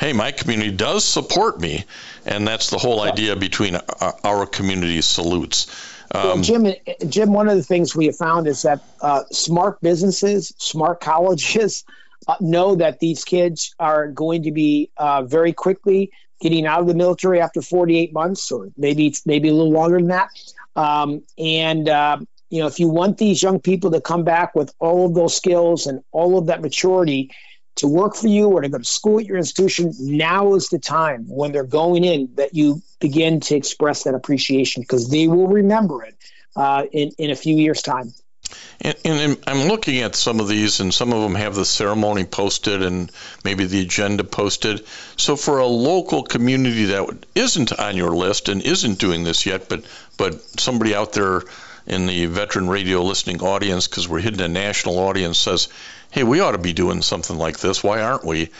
hey, 0.00 0.14
my 0.14 0.32
community 0.32 0.70
does 0.70 1.04
support 1.04 1.60
me. 1.60 1.84
And 2.24 2.48
that's 2.48 2.70
the 2.70 2.78
whole 2.78 3.02
idea 3.02 3.36
between 3.36 3.76
our, 3.76 4.16
our 4.24 4.46
community 4.46 5.02
salutes. 5.02 5.66
Um, 6.12 6.42
Jim, 6.42 6.66
Jim, 7.08 7.32
one 7.32 7.48
of 7.48 7.56
the 7.56 7.62
things 7.62 7.94
we 7.94 8.06
have 8.06 8.16
found 8.16 8.48
is 8.48 8.62
that 8.62 8.80
uh, 9.00 9.24
smart 9.30 9.80
businesses, 9.80 10.54
smart 10.58 11.00
colleges, 11.02 11.84
uh, 12.28 12.36
know 12.40 12.74
that 12.76 13.00
these 13.00 13.24
kids 13.24 13.74
are 13.78 14.08
going 14.08 14.42
to 14.44 14.52
be 14.52 14.90
uh, 14.96 15.22
very 15.22 15.52
quickly 15.52 16.12
getting 16.40 16.66
out 16.66 16.80
of 16.80 16.86
the 16.86 16.94
military 16.94 17.40
after 17.40 17.62
48 17.62 18.12
months, 18.12 18.50
or 18.50 18.68
maybe 18.76 19.14
maybe 19.26 19.48
a 19.48 19.52
little 19.52 19.72
longer 19.72 19.98
than 19.98 20.08
that. 20.08 20.30
Um, 20.74 21.22
and 21.38 21.88
uh, 21.88 22.18
you 22.48 22.60
know, 22.60 22.66
if 22.66 22.80
you 22.80 22.88
want 22.88 23.18
these 23.18 23.42
young 23.42 23.60
people 23.60 23.90
to 23.92 24.00
come 24.00 24.24
back 24.24 24.54
with 24.54 24.74
all 24.78 25.06
of 25.06 25.14
those 25.14 25.36
skills 25.36 25.86
and 25.86 26.02
all 26.10 26.38
of 26.38 26.46
that 26.46 26.62
maturity 26.62 27.30
to 27.76 27.86
work 27.86 28.16
for 28.16 28.28
you 28.28 28.48
or 28.48 28.60
to 28.60 28.68
go 28.68 28.78
to 28.78 28.84
school 28.84 29.20
at 29.20 29.26
your 29.26 29.36
institution, 29.36 29.92
now 30.00 30.54
is 30.54 30.68
the 30.68 30.78
time 30.78 31.24
when 31.28 31.52
they're 31.52 31.64
going 31.64 32.04
in 32.04 32.28
that 32.34 32.54
you 32.54 32.82
begin 33.00 33.40
to 33.40 33.54
express 33.54 34.02
that 34.04 34.14
appreciation 34.14 34.82
because 34.82 35.10
they 35.10 35.28
will 35.28 35.46
remember 35.46 36.02
it 36.02 36.16
uh, 36.56 36.84
in 36.92 37.10
in 37.18 37.30
a 37.30 37.36
few 37.36 37.56
years' 37.56 37.82
time. 37.82 38.12
And, 38.80 38.96
and, 39.04 39.38
I'm 39.46 39.68
looking 39.68 40.00
at 40.00 40.16
some 40.16 40.40
of 40.40 40.48
these, 40.48 40.80
and 40.80 40.92
some 40.92 41.12
of 41.12 41.22
them 41.22 41.34
have 41.34 41.54
the 41.54 41.64
ceremony 41.64 42.24
posted 42.24 42.82
and 42.82 43.12
maybe 43.44 43.66
the 43.66 43.82
agenda 43.82 44.24
posted. 44.24 44.84
So 45.16 45.36
for 45.36 45.58
a 45.58 45.66
local 45.66 46.22
community 46.22 46.86
that 46.86 47.26
isn't 47.34 47.72
on 47.78 47.96
your 47.96 48.16
list 48.16 48.48
and 48.48 48.62
isn't 48.62 48.98
doing 48.98 49.24
this 49.24 49.46
yet, 49.46 49.68
but 49.68 49.84
but 50.16 50.40
somebody 50.60 50.94
out 50.94 51.12
there 51.12 51.42
in 51.86 52.06
the 52.06 52.26
veteran 52.26 52.68
radio 52.68 53.02
listening 53.02 53.42
audience, 53.42 53.88
because 53.88 54.08
we're 54.08 54.20
hitting 54.20 54.40
a 54.40 54.48
national 54.48 54.98
audience, 54.98 55.38
says, 55.38 55.68
"Hey, 56.10 56.22
we 56.22 56.40
ought 56.40 56.52
to 56.52 56.58
be 56.58 56.72
doing 56.72 57.02
something 57.02 57.36
like 57.36 57.58
this. 57.58 57.82
Why 57.82 58.00
aren't 58.00 58.24
we?" 58.24 58.50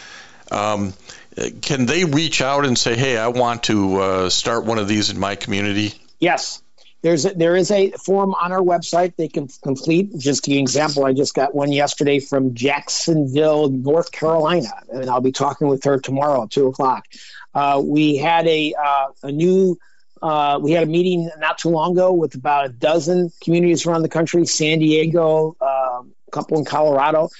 Um, 0.50 0.94
can 1.62 1.86
they 1.86 2.04
reach 2.04 2.42
out 2.42 2.66
and 2.66 2.76
say, 2.76 2.96
"Hey, 2.96 3.16
I 3.16 3.28
want 3.28 3.64
to 3.64 4.00
uh, 4.00 4.30
start 4.30 4.64
one 4.64 4.78
of 4.78 4.88
these 4.88 5.10
in 5.10 5.18
my 5.18 5.36
community"? 5.36 5.94
Yes, 6.18 6.60
there's 7.02 7.24
a, 7.24 7.30
there 7.30 7.56
is 7.56 7.70
a 7.70 7.90
form 7.92 8.34
on 8.34 8.52
our 8.52 8.60
website 8.60 9.16
they 9.16 9.28
can 9.28 9.48
complete. 9.62 10.16
Just 10.18 10.44
the 10.44 10.58
example, 10.58 11.04
I 11.04 11.12
just 11.12 11.34
got 11.34 11.54
one 11.54 11.72
yesterday 11.72 12.20
from 12.20 12.54
Jacksonville, 12.54 13.70
North 13.70 14.12
Carolina, 14.12 14.68
and 14.92 15.08
I'll 15.08 15.20
be 15.20 15.32
talking 15.32 15.68
with 15.68 15.84
her 15.84 15.98
tomorrow 15.98 16.44
at 16.44 16.50
two 16.50 16.66
o'clock. 16.66 17.06
Uh, 17.54 17.82
we 17.84 18.16
had 18.16 18.46
a 18.46 18.74
uh, 18.74 19.06
a 19.22 19.32
new 19.32 19.78
uh, 20.22 20.58
we 20.62 20.72
had 20.72 20.82
a 20.82 20.86
meeting 20.86 21.30
not 21.38 21.58
too 21.58 21.70
long 21.70 21.92
ago 21.92 22.12
with 22.12 22.34
about 22.34 22.66
a 22.66 22.68
dozen 22.68 23.30
communities 23.42 23.86
around 23.86 24.02
the 24.02 24.08
country, 24.08 24.44
San 24.44 24.78
Diego, 24.78 25.56
uh, 25.60 26.02
a 26.02 26.30
couple 26.30 26.58
in 26.58 26.64
Colorado. 26.64 27.30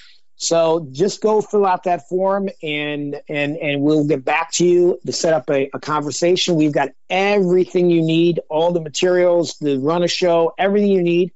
So 0.41 0.87
just 0.91 1.21
go 1.21 1.39
fill 1.39 1.67
out 1.67 1.83
that 1.83 2.09
form 2.09 2.49
and 2.63 3.21
and 3.29 3.57
and 3.57 3.83
we'll 3.83 4.07
get 4.07 4.25
back 4.25 4.51
to 4.53 4.65
you 4.65 4.99
to 5.05 5.13
set 5.13 5.33
up 5.33 5.47
a, 5.51 5.69
a, 5.71 5.79
conversation. 5.79 6.55
We've 6.55 6.73
got 6.73 6.89
everything 7.11 7.91
you 7.91 8.01
need, 8.01 8.39
all 8.49 8.71
the 8.71 8.81
materials 8.81 9.53
to 9.59 9.79
run 9.79 10.01
a 10.01 10.07
show, 10.07 10.55
everything 10.57 10.89
you 10.89 11.03
need 11.03 11.31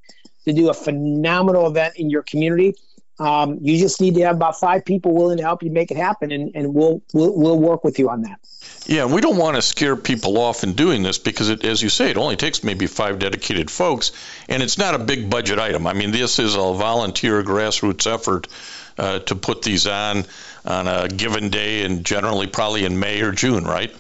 to 0.46 0.54
do 0.54 0.70
a 0.70 0.74
phenomenal 0.74 1.68
event 1.68 1.98
in 1.98 2.10
your 2.10 2.24
community. 2.24 2.74
Um, 3.20 3.60
you 3.62 3.78
just 3.78 4.02
need 4.02 4.16
to 4.16 4.22
have 4.24 4.38
about 4.38 4.60
five 4.60 4.84
people 4.84 5.14
willing 5.14 5.38
to 5.38 5.44
help 5.44 5.62
you 5.62 5.70
make 5.70 5.92
it 5.92 5.98
happen, 5.98 6.32
and, 6.32 6.52
and 6.56 6.74
we'll, 6.74 7.04
we'll 7.14 7.34
we'll 7.38 7.60
work 7.60 7.84
with 7.84 8.00
you 8.00 8.10
on 8.10 8.24
that. 8.24 8.40
Yeah, 8.88 9.06
we 9.06 9.22
don't 9.22 9.38
want 9.38 9.56
to 9.56 9.62
scare 9.62 9.96
people 9.96 10.38
off 10.40 10.64
in 10.64 10.74
doing 10.74 11.04
this 11.04 11.20
because, 11.20 11.50
it, 11.50 11.64
as 11.64 11.82
you 11.82 11.90
say, 11.90 12.10
it 12.10 12.18
only 12.18 12.36
takes 12.36 12.64
maybe 12.64 12.88
five 12.88 13.20
dedicated 13.20 13.70
folks, 13.70 14.12
and 14.50 14.62
it's 14.62 14.80
not 14.80 14.96
a 14.96 15.00
big 15.00 15.30
budget 15.30 15.60
item. 15.60 15.86
I 15.88 15.94
mean, 15.94 16.12
this 16.12 16.40
is 16.40 16.56
a 16.56 16.74
volunteer 16.74 17.44
grassroots 17.44 18.12
effort 18.12 18.48
uh, 18.98 19.20
to 19.20 19.36
put 19.36 19.62
these 19.62 19.88
on 19.88 20.26
on 20.66 20.88
a 20.88 21.08
given 21.08 21.50
day, 21.50 21.84
and 21.84 22.06
generally 22.06 22.48
probably 22.48 22.86
in 22.86 23.00
May 23.00 23.22
or 23.22 23.32
June, 23.32 23.64
right? 23.64 23.94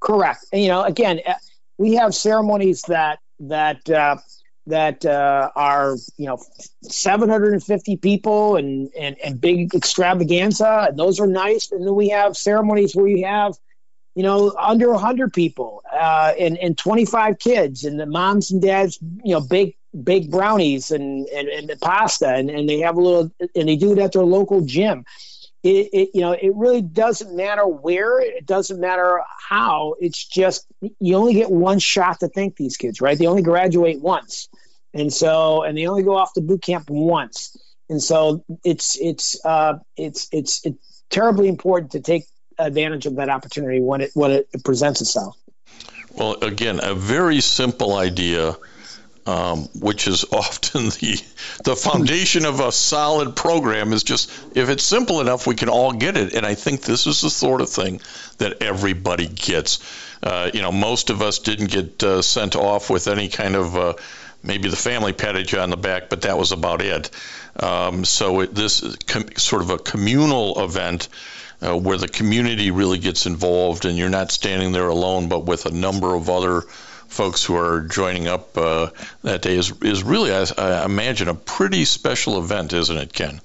Correct. 0.00 0.44
And, 0.52 0.62
you 0.62 0.68
know, 0.68 0.82
again, 0.82 1.20
uh, 1.26 1.34
we 1.78 1.94
have 1.94 2.14
ceremonies 2.14 2.82
that 2.82 3.18
that 3.40 3.88
uh, 3.88 4.16
that 4.66 5.04
uh, 5.04 5.50
are 5.54 5.96
you 6.16 6.26
know 6.26 6.38
750 6.82 7.96
people 7.96 8.56
and, 8.56 8.90
and 8.98 9.16
and 9.22 9.40
big 9.40 9.74
extravaganza, 9.74 10.86
and 10.88 10.98
those 10.98 11.20
are 11.20 11.26
nice. 11.26 11.70
And 11.70 11.86
then 11.86 11.94
we 11.94 12.08
have 12.10 12.36
ceremonies 12.36 12.94
where 12.94 13.06
you 13.06 13.26
have 13.26 13.54
you 14.14 14.22
know, 14.22 14.54
under 14.58 14.90
100 14.90 15.32
people 15.32 15.82
uh, 15.90 16.32
and, 16.38 16.58
and 16.58 16.76
25 16.76 17.38
kids, 17.38 17.84
and 17.84 17.98
the 17.98 18.06
moms 18.06 18.50
and 18.50 18.60
dads, 18.60 18.98
you 19.24 19.32
know, 19.32 19.40
bake 19.40 19.78
bake 20.02 20.30
brownies 20.30 20.90
and, 20.90 21.26
and, 21.28 21.48
and 21.48 21.68
the 21.68 21.76
pasta, 21.76 22.28
and, 22.28 22.50
and 22.50 22.68
they 22.68 22.80
have 22.80 22.96
a 22.96 23.00
little, 23.00 23.32
and 23.54 23.68
they 23.68 23.76
do 23.76 23.92
it 23.92 23.98
at 23.98 24.12
their 24.12 24.24
local 24.24 24.62
gym. 24.62 25.04
It, 25.62 25.90
it, 25.92 26.10
you 26.14 26.22
know, 26.22 26.32
it 26.32 26.52
really 26.56 26.82
doesn't 26.82 27.36
matter 27.36 27.66
where, 27.66 28.20
it 28.20 28.46
doesn't 28.46 28.80
matter 28.80 29.22
how. 29.48 29.94
It's 30.00 30.24
just 30.24 30.66
you 30.98 31.14
only 31.16 31.34
get 31.34 31.50
one 31.50 31.78
shot 31.78 32.20
to 32.20 32.28
thank 32.28 32.56
these 32.56 32.76
kids, 32.76 33.00
right? 33.00 33.16
They 33.16 33.26
only 33.26 33.42
graduate 33.42 34.00
once, 34.00 34.48
and 34.92 35.12
so 35.12 35.62
and 35.62 35.78
they 35.78 35.86
only 35.86 36.02
go 36.02 36.16
off 36.16 36.32
to 36.34 36.40
boot 36.40 36.62
camp 36.62 36.90
once, 36.90 37.56
and 37.88 38.02
so 38.02 38.44
it's 38.64 38.98
it's 39.00 39.44
uh, 39.44 39.74
it's 39.96 40.26
it's 40.32 40.66
it's 40.66 41.04
terribly 41.10 41.46
important 41.46 41.92
to 41.92 42.00
take 42.00 42.24
advantage 42.58 43.06
of 43.06 43.16
that 43.16 43.28
opportunity 43.28 43.80
when 43.80 44.00
it 44.00 44.10
when 44.14 44.32
it 44.32 44.48
presents 44.64 45.00
itself. 45.00 45.36
Well, 46.14 46.42
again, 46.42 46.80
a 46.82 46.94
very 46.94 47.40
simple 47.40 47.94
idea, 47.94 48.56
um, 49.26 49.68
which 49.74 50.08
is 50.08 50.24
often 50.32 50.86
the 50.86 51.20
the 51.64 51.76
foundation 51.76 52.44
of 52.44 52.60
a 52.60 52.72
solid 52.72 53.36
program, 53.36 53.92
is 53.92 54.02
just 54.02 54.30
if 54.56 54.68
it's 54.68 54.84
simple 54.84 55.20
enough, 55.20 55.46
we 55.46 55.54
can 55.54 55.68
all 55.68 55.92
get 55.92 56.16
it. 56.16 56.34
And 56.34 56.44
I 56.44 56.54
think 56.54 56.82
this 56.82 57.06
is 57.06 57.20
the 57.20 57.30
sort 57.30 57.60
of 57.60 57.68
thing 57.68 58.00
that 58.38 58.62
everybody 58.62 59.26
gets. 59.26 59.78
Uh, 60.22 60.50
you 60.54 60.62
know, 60.62 60.70
most 60.70 61.10
of 61.10 61.20
us 61.20 61.40
didn't 61.40 61.70
get 61.70 62.02
uh, 62.02 62.22
sent 62.22 62.54
off 62.54 62.90
with 62.90 63.08
any 63.08 63.28
kind 63.28 63.56
of 63.56 63.76
uh, 63.76 63.94
maybe 64.42 64.68
the 64.68 64.76
family 64.76 65.12
patted 65.12 65.50
you 65.50 65.58
on 65.58 65.70
the 65.70 65.76
back, 65.76 66.08
but 66.08 66.22
that 66.22 66.38
was 66.38 66.52
about 66.52 66.82
it. 66.82 67.10
Um, 67.58 68.04
so 68.04 68.40
it, 68.40 68.54
this 68.54 68.82
is 68.82 68.96
com- 68.96 69.34
sort 69.36 69.62
of 69.62 69.70
a 69.70 69.78
communal 69.78 70.62
event 70.64 71.08
uh, 71.60 71.76
where 71.76 71.98
the 71.98 72.08
community 72.08 72.70
really 72.70 72.98
gets 72.98 73.26
involved 73.26 73.84
and 73.84 73.96
you're 73.96 74.08
not 74.08 74.30
standing 74.30 74.72
there 74.72 74.88
alone, 74.88 75.28
but 75.28 75.44
with 75.44 75.66
a 75.66 75.70
number 75.70 76.14
of 76.14 76.28
other 76.28 76.64
folks 77.12 77.44
who 77.44 77.56
are 77.56 77.82
joining 77.82 78.26
up 78.26 78.56
uh, 78.56 78.88
that 79.22 79.42
day 79.42 79.56
is, 79.56 79.72
is 79.82 80.02
really, 80.02 80.32
I, 80.32 80.46
I, 80.56 80.84
imagine, 80.84 81.28
a 81.28 81.34
pretty 81.34 81.84
special 81.84 82.38
event, 82.38 82.72
isn't 82.72 82.96
it, 82.96 83.12
Ken? 83.12 83.40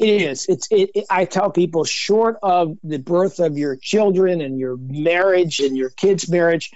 It 0.00 0.22
is. 0.22 0.46
It's. 0.48 0.68
It, 0.70 0.90
it, 0.94 1.06
I 1.10 1.24
tell 1.24 1.50
people, 1.50 1.84
short 1.84 2.38
of 2.40 2.78
the 2.84 2.98
birth 2.98 3.40
of 3.40 3.58
your 3.58 3.74
children 3.74 4.40
and 4.40 4.58
your 4.58 4.76
marriage 4.76 5.58
and 5.58 5.76
your 5.76 5.90
kids' 5.90 6.30
marriage, 6.30 6.70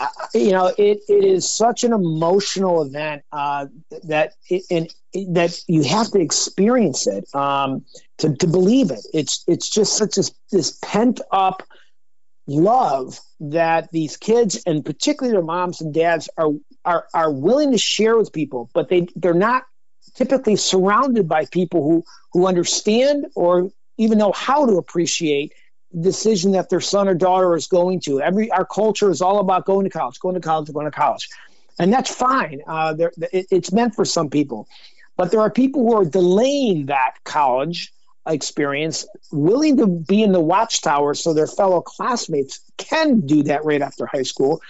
uh, 0.00 0.08
you 0.34 0.50
know, 0.50 0.66
it, 0.76 0.98
it 1.08 1.24
is 1.24 1.48
such 1.48 1.84
an 1.84 1.92
emotional 1.92 2.82
event 2.82 3.22
uh, 3.30 3.66
that 4.04 4.32
it, 4.50 4.64
and 4.68 4.92
that 5.36 5.60
you 5.68 5.84
have 5.84 6.10
to 6.10 6.20
experience 6.20 7.06
it 7.06 7.32
um, 7.36 7.84
to, 8.18 8.34
to 8.34 8.48
believe 8.48 8.90
it. 8.90 9.06
It's 9.14 9.44
it's 9.46 9.70
just 9.70 9.96
such 9.96 10.18
a, 10.18 10.24
this 10.50 10.76
pent 10.82 11.20
up 11.30 11.62
love 12.48 13.20
that 13.40 13.90
these 13.92 14.16
kids 14.16 14.62
and 14.66 14.84
particularly 14.84 15.32
their 15.32 15.44
moms 15.44 15.80
and 15.80 15.92
dads 15.92 16.28
are 16.36 16.52
are 16.84 17.06
are 17.12 17.30
willing 17.30 17.72
to 17.72 17.78
share 17.78 18.16
with 18.16 18.32
people, 18.32 18.70
but 18.72 18.88
they 18.88 19.08
they're 19.16 19.34
not 19.34 19.64
typically 20.14 20.56
surrounded 20.56 21.28
by 21.28 21.44
people 21.46 21.82
who 21.82 22.04
who 22.32 22.46
understand 22.46 23.26
or 23.34 23.70
even 23.98 24.18
know 24.18 24.32
how 24.32 24.66
to 24.66 24.76
appreciate 24.76 25.52
the 25.92 26.02
decision 26.02 26.52
that 26.52 26.68
their 26.68 26.80
son 26.80 27.08
or 27.08 27.14
daughter 27.14 27.54
is 27.56 27.66
going 27.66 28.00
to. 28.00 28.20
Every 28.20 28.50
our 28.50 28.64
culture 28.64 29.10
is 29.10 29.20
all 29.20 29.40
about 29.40 29.66
going 29.66 29.84
to 29.84 29.90
college, 29.90 30.18
going 30.18 30.34
to 30.34 30.40
college, 30.40 30.72
going 30.72 30.86
to 30.86 30.90
college, 30.90 31.28
and 31.78 31.92
that's 31.92 32.14
fine. 32.14 32.62
Uh, 32.66 32.94
it, 33.32 33.46
it's 33.50 33.72
meant 33.72 33.94
for 33.94 34.04
some 34.04 34.30
people, 34.30 34.66
but 35.16 35.30
there 35.30 35.40
are 35.40 35.50
people 35.50 35.82
who 35.82 36.00
are 36.00 36.04
delaying 36.04 36.86
that 36.86 37.16
college 37.24 37.92
experience, 38.26 39.06
willing 39.30 39.78
to 39.78 39.86
be 39.86 40.22
in 40.22 40.32
the 40.32 40.40
watchtower 40.40 41.14
so 41.14 41.34
their 41.34 41.46
fellow 41.46 41.80
classmates 41.80 42.60
can 42.76 43.20
do 43.20 43.44
that 43.44 43.64
right 43.64 43.82
after 43.82 44.06
high 44.06 44.22
school. 44.22 44.60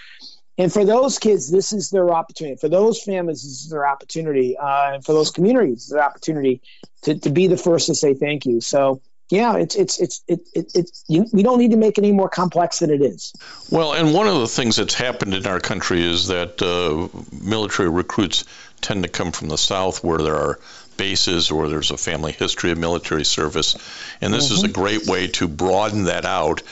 And 0.59 0.73
for 0.73 0.85
those 0.85 1.19
kids, 1.19 1.51
this 1.51 1.73
is 1.73 1.91
their 1.91 2.11
opportunity. 2.11 2.57
For 2.57 2.69
those 2.69 3.03
families, 3.03 3.43
this 3.43 3.65
is 3.65 3.69
their 3.69 3.87
opportunity. 3.87 4.57
Uh, 4.57 4.95
and 4.95 5.05
for 5.05 5.13
those 5.13 5.31
communities, 5.31 5.89
their 5.89 6.03
opportunity 6.03 6.63
to, 7.03 7.19
to 7.19 7.31
be 7.31 7.47
the 7.47 7.59
first 7.59 7.87
to 7.87 7.95
say 7.95 8.15
thank 8.15 8.47
you. 8.47 8.61
So 8.61 9.03
yeah, 9.29 9.57
it's 9.57 9.75
it's 9.75 9.99
it's 9.99 10.23
it, 10.29 10.49
it, 10.55 10.73
it 10.75 10.91
you, 11.09 11.27
we 11.33 11.43
don't 11.43 11.59
need 11.59 11.73
to 11.73 11.77
make 11.77 11.99
it 11.99 12.05
any 12.05 12.13
more 12.13 12.29
complex 12.29 12.79
than 12.79 12.91
it 12.91 13.03
is. 13.03 13.33
Well, 13.71 13.93
and 13.93 14.15
one 14.15 14.29
of 14.29 14.39
the 14.39 14.47
things 14.47 14.77
that's 14.77 14.95
happened 14.95 15.35
in 15.35 15.47
our 15.47 15.59
country 15.59 16.03
is 16.03 16.29
that 16.29 16.63
uh, 16.63 17.09
military 17.33 17.89
recruits 17.89 18.45
tend 18.81 19.03
to 19.03 19.09
come 19.09 19.33
from 19.33 19.49
the 19.49 19.59
South, 19.59 20.05
where 20.05 20.19
there 20.19 20.37
are 20.37 20.61
bases 20.97 21.51
or 21.51 21.69
there's 21.69 21.91
a 21.91 21.97
family 21.97 22.33
history 22.33 22.71
of 22.71 22.79
military 22.79 23.25
service, 23.25 23.77
and 24.21 24.33
this 24.33 24.47
mm-hmm. 24.47 24.55
is 24.55 24.63
a 24.63 24.69
mm-hmm. 24.69 24.81
great 24.81 25.07
way 25.07 25.29
to 25.29 25.49
broaden 25.49 26.05
that 26.05 26.25
out. 26.25 26.63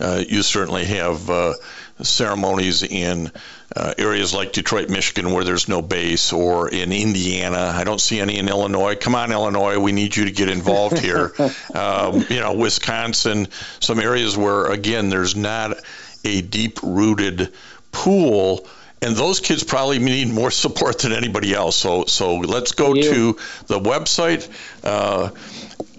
Uh, 0.00 0.22
you 0.26 0.42
certainly 0.42 0.84
have 0.84 1.30
uh, 1.30 1.54
ceremonies 2.00 2.82
in 2.82 3.30
uh, 3.74 3.94
areas 3.96 4.34
like 4.34 4.52
Detroit, 4.52 4.90
Michigan, 4.90 5.32
where 5.32 5.44
there's 5.44 5.68
no 5.68 5.80
base, 5.80 6.32
or 6.32 6.68
in 6.68 6.92
Indiana. 6.92 7.72
I 7.74 7.84
don't 7.84 8.00
see 8.00 8.20
any 8.20 8.38
in 8.38 8.48
Illinois. 8.48 8.96
Come 8.96 9.14
on, 9.14 9.32
Illinois, 9.32 9.78
we 9.78 9.92
need 9.92 10.16
you 10.16 10.24
to 10.26 10.30
get 10.30 10.48
involved 10.48 10.98
here. 10.98 11.32
um, 11.74 12.24
you 12.28 12.40
know, 12.40 12.54
Wisconsin, 12.54 13.48
some 13.80 13.98
areas 13.98 14.36
where, 14.36 14.70
again, 14.70 15.08
there's 15.08 15.36
not 15.36 15.78
a 16.24 16.42
deep 16.42 16.82
rooted 16.82 17.52
pool 17.92 18.66
and 19.02 19.16
those 19.16 19.40
kids 19.40 19.64
probably 19.64 19.98
need 19.98 20.28
more 20.28 20.50
support 20.50 21.00
than 21.00 21.12
anybody 21.12 21.54
else. 21.54 21.76
So, 21.76 22.04
so 22.06 22.36
let's 22.36 22.72
go 22.72 22.94
to 22.94 23.36
the 23.66 23.80
website. 23.80 24.48
Uh, 24.82 25.30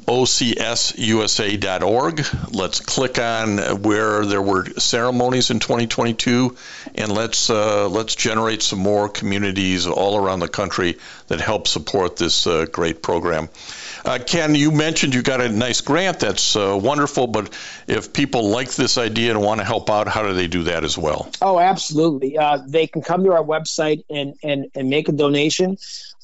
ocsusa.org. 0.06 2.26
Let's 2.52 2.80
click 2.82 3.20
on 3.20 3.82
where 3.82 4.26
there 4.26 4.42
were 4.42 4.66
ceremonies 4.78 5.50
in 5.50 5.60
2022, 5.60 6.58
and 6.96 7.12
let's 7.12 7.50
uh, 7.50 7.88
let's 7.88 8.16
generate 8.16 8.62
some 8.62 8.80
more 8.80 9.10
communities 9.10 9.88
all 9.88 10.18
around 10.18 10.40
the 10.40 10.50
country 10.50 10.98
that 11.28 11.40
help 11.40 11.68
support 11.68 12.18
this 12.18 12.48
uh, 12.48 12.66
great 12.72 13.02
program. 13.02 13.50
Uh, 14.06 14.20
Ken, 14.20 14.54
you 14.54 14.72
mentioned 14.72 15.16
you 15.16 15.22
got 15.22 15.40
a 15.40 15.50
nice 15.50 15.82
grant. 15.82 16.20
That's 16.20 16.56
uh, 16.56 16.78
wonderful. 16.82 17.28
But 17.28 17.54
if 17.88 18.12
people 18.12 18.50
like 18.50 18.74
this 18.74 18.98
idea 18.98 19.32
and 19.32 19.42
want 19.42 19.62
to 19.62 19.66
help 19.66 19.90
out, 19.90 20.08
how 20.08 20.24
do 20.24 20.34
they 20.34 20.48
do 20.48 20.64
that 20.64 20.84
as 20.84 20.98
well? 20.98 21.32
Oh, 21.42 21.60
absolutely. 21.60 22.38
Uh, 22.38 22.60
they 22.68 22.88
can 22.88 23.02
come 23.02 23.24
to 23.24 23.32
our 23.34 23.44
website 23.44 24.04
and 24.10 24.36
and, 24.44 24.68
and 24.76 24.90
make 24.90 25.08
a 25.08 25.14
donation. 25.14 25.78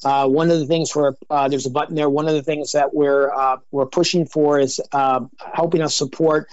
Uh, 0.04 0.28
one 0.28 0.50
of 0.50 0.58
the 0.58 0.66
things 0.66 0.94
where 0.94 1.14
uh, 1.28 1.48
there's 1.48 1.66
a 1.66 1.70
button 1.70 1.94
there. 1.94 2.08
One 2.08 2.28
of 2.28 2.34
the 2.34 2.42
things 2.42 2.72
that 2.72 2.92
we're 2.94 3.32
uh, 3.32 3.58
we're 3.70 3.86
pushing 3.86 4.26
for 4.26 4.58
is 4.58 4.80
helping 4.92 5.82
us 5.82 5.94
support 5.94 6.48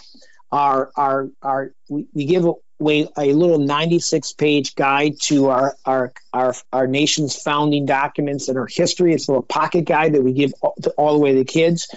our 0.52 0.92
our 0.96 1.30
our. 1.42 1.74
We, 1.90 2.08
we 2.14 2.26
give 2.26 2.46
away 2.80 3.08
a 3.18 3.34
little 3.34 3.60
96 3.60 4.34
page 4.34 4.76
guide 4.76 5.20
to 5.22 5.48
our 5.48 5.76
our 5.86 6.14
our 6.34 6.54
our 6.72 6.88
nation's 6.88 7.36
founding 7.36 7.86
documents 7.86 8.48
and 8.48 8.58
our 8.58 8.68
history. 8.68 9.14
It's 9.14 9.28
a 9.28 9.32
little 9.32 9.44
pocket 9.44 9.86
guide 9.86 10.14
that 10.14 10.24
we 10.24 10.34
give 10.34 10.54
all, 10.62 10.76
to, 10.84 10.90
all 10.92 11.14
the 11.14 11.20
way 11.20 11.34
to 11.34 11.40
the 11.40 11.46
kids. 11.46 11.94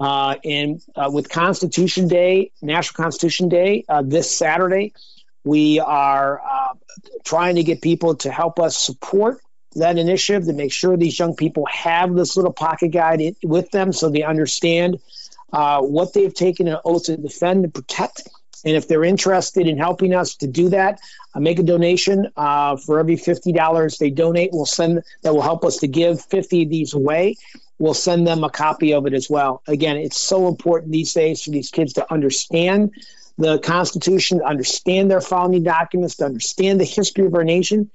Uh, 0.00 0.36
and 0.44 0.80
uh, 0.94 1.10
with 1.12 1.28
Constitution 1.28 2.06
Day, 2.06 2.52
National 2.62 3.02
Constitution 3.02 3.48
Day, 3.48 3.84
this 4.04 4.30
Saturday, 4.30 4.92
we 5.42 5.80
are 5.80 6.40
trying 7.24 7.56
to 7.56 7.62
get 7.62 7.82
people 7.82 8.14
to 8.16 8.30
help 8.30 8.58
us 8.60 8.76
support 8.76 9.40
that 9.76 9.98
initiative 9.98 10.46
to 10.46 10.52
make 10.52 10.72
sure 10.72 10.96
these 10.96 11.18
young 11.18 11.34
people 11.36 11.66
have 11.66 12.14
this 12.14 12.36
little 12.36 12.52
pocket 12.52 12.88
guide 12.88 13.36
with 13.42 13.70
them 13.70 13.92
so 13.92 14.08
they 14.08 14.22
understand 14.22 14.98
uh, 15.52 15.80
what 15.80 16.12
they've 16.12 16.34
taken 16.34 16.68
an 16.68 16.78
oath 16.84 17.04
to 17.04 17.16
defend 17.16 17.64
and 17.64 17.74
protect. 17.74 18.28
And 18.64 18.76
if 18.76 18.88
they're 18.88 19.04
interested 19.04 19.66
in 19.66 19.78
helping 19.78 20.14
us 20.14 20.34
to 20.36 20.46
do 20.46 20.68
that, 20.70 21.00
uh, 21.34 21.40
make 21.40 21.58
a 21.58 21.62
donation. 21.62 22.28
Uh, 22.36 22.76
for 22.76 22.98
every 22.98 23.16
fifty 23.16 23.52
dollars 23.52 23.98
they 23.98 24.10
donate, 24.10 24.50
we'll 24.52 24.66
send 24.66 25.02
that 25.22 25.34
will 25.34 25.42
help 25.42 25.64
us 25.64 25.78
to 25.78 25.88
give 25.88 26.24
fifty 26.24 26.62
of 26.62 26.70
these 26.70 26.94
away. 26.94 27.36
We'll 27.78 27.94
send 27.94 28.26
them 28.26 28.42
a 28.42 28.50
copy 28.50 28.92
of 28.94 29.06
it 29.06 29.14
as 29.14 29.30
well. 29.30 29.62
Again, 29.68 29.96
it's 29.96 30.18
so 30.20 30.48
important 30.48 30.92
these 30.92 31.12
days 31.12 31.42
for 31.42 31.50
these 31.50 31.70
kids 31.70 31.92
to 31.94 32.12
understand 32.12 32.92
the 33.36 33.60
Constitution, 33.60 34.40
to 34.40 34.44
understand 34.44 35.10
their 35.10 35.20
founding 35.20 35.62
documents, 35.62 36.16
to 36.16 36.24
understand 36.24 36.80
the 36.80 36.84
history 36.84 37.24
of 37.24 37.34
our 37.34 37.44
nation, 37.44 37.88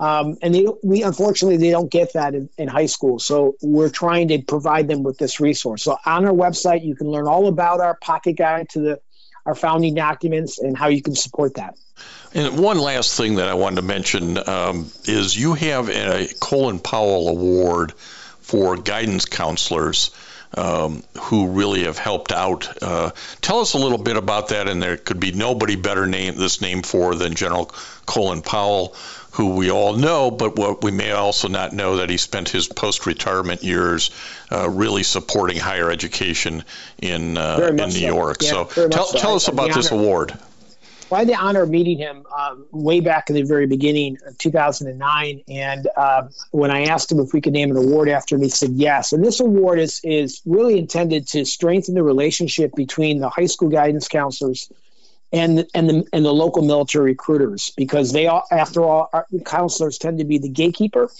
um, 0.00 0.38
and 0.42 0.54
they, 0.54 0.66
we 0.82 1.02
unfortunately 1.02 1.56
they 1.56 1.70
don't 1.70 1.90
get 1.90 2.12
that 2.12 2.34
in, 2.34 2.48
in, 2.56 2.68
high 2.68 2.86
school. 2.86 3.18
So 3.18 3.56
we're 3.62 3.90
trying 3.90 4.28
to 4.28 4.40
provide 4.42 4.86
them 4.86 5.02
with 5.02 5.18
this 5.18 5.40
resource. 5.40 5.82
So 5.82 5.96
on 6.06 6.24
our 6.24 6.32
website, 6.32 6.84
you 6.84 6.94
can 6.94 7.08
learn 7.08 7.26
all 7.26 7.48
about 7.48 7.80
our 7.80 7.96
pocket 7.96 8.34
guide 8.34 8.68
to 8.70 8.80
the 8.80 9.00
our 9.48 9.54
founding 9.54 9.94
documents 9.94 10.58
and 10.58 10.76
how 10.76 10.88
you 10.88 11.00
can 11.00 11.14
support 11.14 11.54
that. 11.54 11.74
And 12.34 12.58
one 12.58 12.78
last 12.78 13.16
thing 13.16 13.36
that 13.36 13.48
I 13.48 13.54
wanted 13.54 13.76
to 13.76 13.82
mention 13.82 14.36
um, 14.46 14.92
is 15.06 15.34
you 15.34 15.54
have 15.54 15.88
a 15.88 16.28
Colin 16.38 16.78
Powell 16.78 17.28
Award 17.28 17.92
for 18.40 18.76
guidance 18.76 19.24
counselors. 19.24 20.10
Um, 20.54 21.02
who 21.20 21.48
really 21.48 21.84
have 21.84 21.98
helped 21.98 22.32
out. 22.32 22.82
Uh, 22.82 23.10
tell 23.42 23.60
us 23.60 23.74
a 23.74 23.76
little 23.76 23.98
bit 23.98 24.16
about 24.16 24.48
that, 24.48 24.66
and 24.66 24.82
there 24.82 24.96
could 24.96 25.20
be 25.20 25.30
nobody 25.30 25.76
better 25.76 26.06
name 26.06 26.36
this 26.36 26.62
name 26.62 26.80
for 26.80 27.14
than 27.14 27.34
General 27.34 27.66
Colin 28.06 28.40
Powell, 28.40 28.96
who 29.32 29.54
we 29.54 29.70
all 29.70 29.94
know, 29.94 30.30
but 30.30 30.56
what 30.56 30.82
we 30.82 30.90
may 30.90 31.12
also 31.12 31.48
not 31.48 31.72
know 31.72 31.96
that 31.96 32.10
he 32.10 32.16
spent 32.16 32.48
his 32.48 32.66
post-retirement 32.66 33.62
years 33.62 34.10
uh, 34.50 34.68
really 34.68 35.02
supporting 35.02 35.58
higher 35.58 35.90
education 35.90 36.64
in 37.00 37.36
uh, 37.36 37.58
in 37.70 37.76
New 37.76 37.90
so. 37.90 38.06
York. 38.06 38.38
Yeah, 38.42 38.50
so 38.50 38.88
tell, 38.88 39.06
so. 39.06 39.18
tell 39.18 39.34
us 39.34 39.48
about 39.48 39.74
this 39.74 39.90
award. 39.90 40.32
well, 41.10 41.18
I 41.18 41.18
had 41.20 41.28
the 41.28 41.36
honor 41.36 41.62
of 41.62 41.70
meeting 41.70 41.98
him 41.98 42.26
uh, 42.34 42.56
way 42.72 43.00
back 43.00 43.28
in 43.28 43.36
the 43.36 43.42
very 43.42 43.66
beginning, 43.66 44.18
of 44.26 44.36
2009. 44.38 45.42
And 45.48 45.88
uh, 45.94 46.28
when 46.50 46.70
I 46.70 46.84
asked 46.84 47.12
him 47.12 47.20
if 47.20 47.32
we 47.32 47.40
could 47.40 47.52
name 47.52 47.70
an 47.70 47.76
award 47.76 48.08
after 48.08 48.34
him, 48.34 48.42
he 48.42 48.48
said 48.48 48.70
yes. 48.70 49.12
And 49.12 49.24
this 49.24 49.40
award 49.40 49.78
is 49.78 50.00
is 50.02 50.40
really 50.46 50.78
intended 50.78 51.28
to 51.28 51.44
strengthen 51.44 51.94
the 51.94 52.02
relationship 52.02 52.74
between 52.74 53.20
the 53.20 53.28
high 53.28 53.46
school 53.46 53.68
guidance 53.68 54.08
counselors 54.08 54.70
and 55.32 55.66
and 55.74 55.88
the 55.88 56.08
and 56.12 56.24
the 56.24 56.32
local 56.32 56.62
military 56.62 57.10
recruiters 57.12 57.72
because 57.76 58.12
they 58.12 58.26
all, 58.26 58.44
after 58.50 58.82
all, 58.82 59.10
counselors 59.44 59.98
tend 59.98 60.18
to 60.18 60.24
be 60.24 60.38
the 60.38 60.48
gatekeeper. 60.48 61.10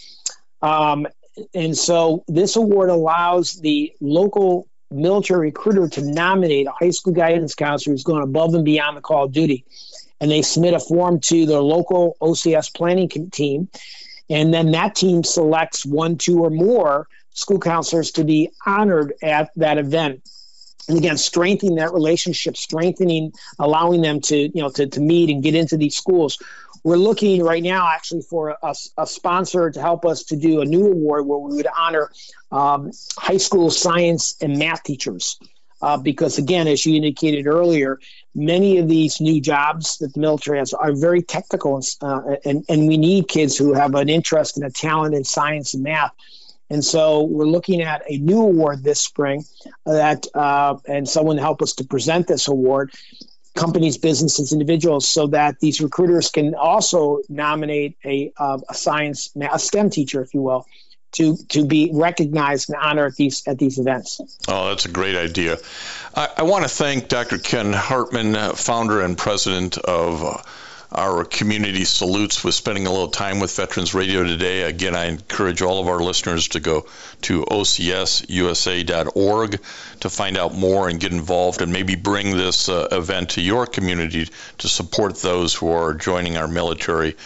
Um, 0.63 1.07
and 1.55 1.77
so 1.77 2.25
this 2.27 2.57
award 2.57 2.91
allows 2.91 3.55
the 3.55 3.93
local 4.01 4.67
military 4.91 5.49
recruiter 5.49 5.89
to 5.89 6.03
nominate 6.03 6.67
a 6.67 6.73
high 6.73 6.91
school 6.91 7.13
guidance 7.13 7.55
counselor 7.55 7.93
who's 7.93 8.05
going 8.05 8.23
above 8.23 8.55
and 8.55 8.65
beyond 8.65 8.97
the 8.97 9.01
call 9.01 9.25
of 9.25 9.33
duty. 9.33 9.65
And 10.21 10.31
they 10.31 10.43
submit 10.43 10.75
a 10.75 10.81
form 10.81 11.21
to 11.21 11.47
their 11.47 11.61
local 11.61 12.17
OCS 12.21 12.75
planning 12.75 13.09
team. 13.31 13.69
And 14.31 14.53
then 14.53 14.73
that 14.73 14.97
team 14.97 15.23
selects 15.23 15.87
one, 15.87 16.19
two, 16.19 16.41
or 16.41 16.51
more 16.51 17.07
school 17.31 17.61
counselors 17.61 18.13
to 18.13 18.25
be 18.25 18.51
honored 18.67 19.15
at 19.23 19.51
that 19.57 19.79
event. 19.79 20.29
And 20.89 20.97
again, 20.97 21.19
strengthening 21.19 21.77
that 21.77 21.93
relationship, 21.93 22.57
strengthening, 22.57 23.33
allowing 23.59 24.01
them 24.01 24.21
to, 24.23 24.37
you 24.37 24.63
know, 24.63 24.71
to, 24.71 24.87
to 24.87 25.01
meet 25.01 25.29
and 25.29 25.43
get 25.43 25.55
into 25.55 25.77
these 25.77 25.97
schools 25.97 26.39
we're 26.85 26.97
looking 26.97 27.43
right 27.43 27.63
now 27.63 27.89
actually 27.89 28.23
for 28.23 28.57
a, 28.63 28.75
a, 28.97 29.07
sponsor 29.07 29.71
to 29.71 29.81
help 29.81 30.05
us 30.05 30.25
to 30.25 30.37
do 30.37 30.61
a 30.61 30.65
new 30.65 30.87
award 30.87 31.27
where 31.27 31.39
we 31.39 31.57
would 31.57 31.67
honor 31.77 32.11
um, 32.53 32.91
high 33.19 33.37
school 33.37 33.71
science 33.71 34.37
and 34.41 34.59
math 34.59 34.83
teachers. 34.83 35.39
Uh, 35.81 35.97
because 35.97 36.39
again, 36.39 36.67
as 36.67 36.85
you 36.85 36.97
indicated 36.97 37.47
earlier, 37.47 38.01
many 38.35 38.79
of 38.79 38.89
these 38.89 39.21
new 39.21 39.41
jobs 39.41 39.99
that 39.99 40.13
the 40.13 40.19
military 40.19 40.59
has 40.59 40.73
are 40.73 40.93
very 40.93 41.23
technical, 41.23 41.81
uh, 42.03 42.21
and, 42.45 42.65
and 42.69 42.89
we 42.89 42.97
need 42.97 43.29
kids 43.29 43.57
who 43.57 43.75
have 43.75 43.95
an 43.95 44.09
interest 44.09 44.57
and 44.57 44.67
a 44.67 44.71
talent 44.71 45.15
in 45.15 45.23
science 45.23 45.75
and 45.75 45.85
math. 45.85 46.13
And 46.71 46.85
so 46.85 47.23
we're 47.23 47.47
looking 47.47 47.83
at 47.83 48.03
a 48.09 48.19
new 48.19 48.43
award 48.43 48.83
this 48.83 49.01
spring 49.01 49.45
that, 49.87 50.27
uh, 50.35 50.77
and 50.87 51.09
someone 51.09 51.39
help 51.39 51.63
us 51.63 51.75
to 51.75 51.85
present 51.85 52.27
this 52.27 52.49
award 52.49 52.93
companies, 53.55 53.99
businesses, 53.99 54.53
individuals, 54.53 55.09
so 55.09 55.29
that 55.29 55.59
these 55.61 55.81
recruiters 55.81 56.31
can 56.31 56.55
also 56.55 57.21
nominate 57.29 57.97
a, 58.05 58.33
uh, 58.37 58.59
a 58.69 58.75
science, 58.75 59.31
a 59.41 59.59
STEM 59.59 59.91
teacher, 59.91 60.23
if 60.23 60.35
you 60.35 60.43
will, 60.43 60.67
to 61.11 61.37
to 61.49 61.65
be 61.65 61.91
recognized 61.93 62.69
and 62.69 62.79
honored 62.79 63.13
at 63.13 63.17
these 63.17 63.47
at 63.49 63.59
these 63.59 63.79
events. 63.79 64.21
Oh, 64.47 64.69
that's 64.69 64.85
a 64.85 64.91
great 64.91 65.17
idea. 65.17 65.57
I, 66.15 66.29
I 66.39 66.43
want 66.43 66.65
to 66.65 66.69
thank 66.69 67.09
Dr. 67.09 67.39
Ken 67.39 67.73
Hartman, 67.73 68.37
uh, 68.37 68.53
founder 68.53 69.01
and 69.01 69.17
president 69.17 69.79
of. 69.79 70.45
Our 70.91 71.25
community 71.25 71.85
salutes 71.85 72.43
with 72.43 72.55
spending 72.55 72.87
a 72.87 72.91
little 72.91 73.09
time 73.09 73.41
with 73.41 73.55
Veterans 73.55 73.93
Radio 73.93 74.23
today. 74.23 74.63
Again, 74.63 74.95
I 74.95 75.05
encourage 75.07 75.61
all 75.61 75.81
of 75.81 75.87
our 75.87 76.01
listeners 76.01 76.49
to 76.49 76.61
go 76.61 76.87
to 77.23 77.45
ocsusa.org 77.45 78.01
to 80.01 80.09
find 80.09 80.39
out 80.39 80.55
more 80.55 80.89
and 80.89 80.99
get 80.99 81.13
involved 81.13 81.61
and 81.61 81.75
maybe 81.75 81.95
bring 81.95 82.35
this 82.35 82.71
uh, 82.71 82.89
event 82.91 83.31
to 83.31 83.43
your 83.43 83.67
community 83.67 84.29
to 84.59 84.69
support 84.69 85.17
those 85.17 85.55
who 85.55 85.71
are 85.71 85.93
joining 85.93 86.39
our 86.39 86.49
military 86.49 87.17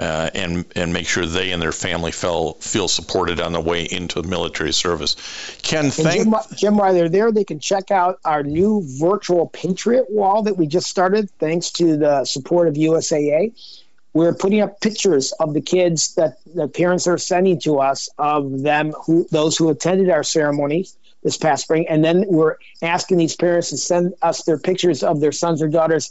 uh, 0.00 0.30
and 0.34 0.64
and 0.74 0.94
make 0.94 1.06
sure 1.06 1.26
they 1.26 1.52
and 1.52 1.60
their 1.60 1.72
family 1.72 2.10
feel 2.10 2.54
feel 2.54 2.88
supported 2.88 3.38
on 3.38 3.52
the 3.52 3.60
way 3.60 3.84
into 3.84 4.22
military 4.22 4.72
service. 4.72 5.14
Ken, 5.62 5.90
thank 5.90 6.24
Jim, 6.24 6.34
Jim, 6.56 6.76
while 6.78 6.94
they're 6.94 7.10
there, 7.10 7.30
they 7.30 7.44
can 7.44 7.60
check 7.60 7.90
out 7.90 8.18
our 8.24 8.42
new 8.42 8.82
virtual 8.98 9.46
Patriot 9.46 10.06
Wall 10.08 10.44
that 10.44 10.56
we 10.56 10.66
just 10.66 10.88
started, 10.88 11.30
thanks 11.38 11.72
to 11.72 11.98
the 11.98 12.24
support 12.24 12.66
of 12.66 12.74
USAA. 12.74 13.52
We're 14.14 14.34
putting 14.34 14.62
up 14.62 14.80
pictures 14.80 15.32
of 15.32 15.52
the 15.52 15.60
kids 15.60 16.14
that 16.14 16.38
the 16.46 16.66
parents 16.66 17.06
are 17.06 17.18
sending 17.18 17.60
to 17.60 17.80
us 17.80 18.08
of 18.16 18.62
them 18.62 18.92
who 19.04 19.28
those 19.30 19.58
who 19.58 19.68
attended 19.68 20.08
our 20.08 20.24
ceremonies 20.24 20.96
this 21.22 21.36
past 21.36 21.64
spring, 21.64 21.86
and 21.90 22.02
then 22.02 22.24
we're 22.26 22.56
asking 22.80 23.18
these 23.18 23.36
parents 23.36 23.68
to 23.68 23.76
send 23.76 24.14
us 24.22 24.44
their 24.44 24.58
pictures 24.58 25.02
of 25.02 25.20
their 25.20 25.32
sons 25.32 25.60
or 25.60 25.68
daughters 25.68 26.10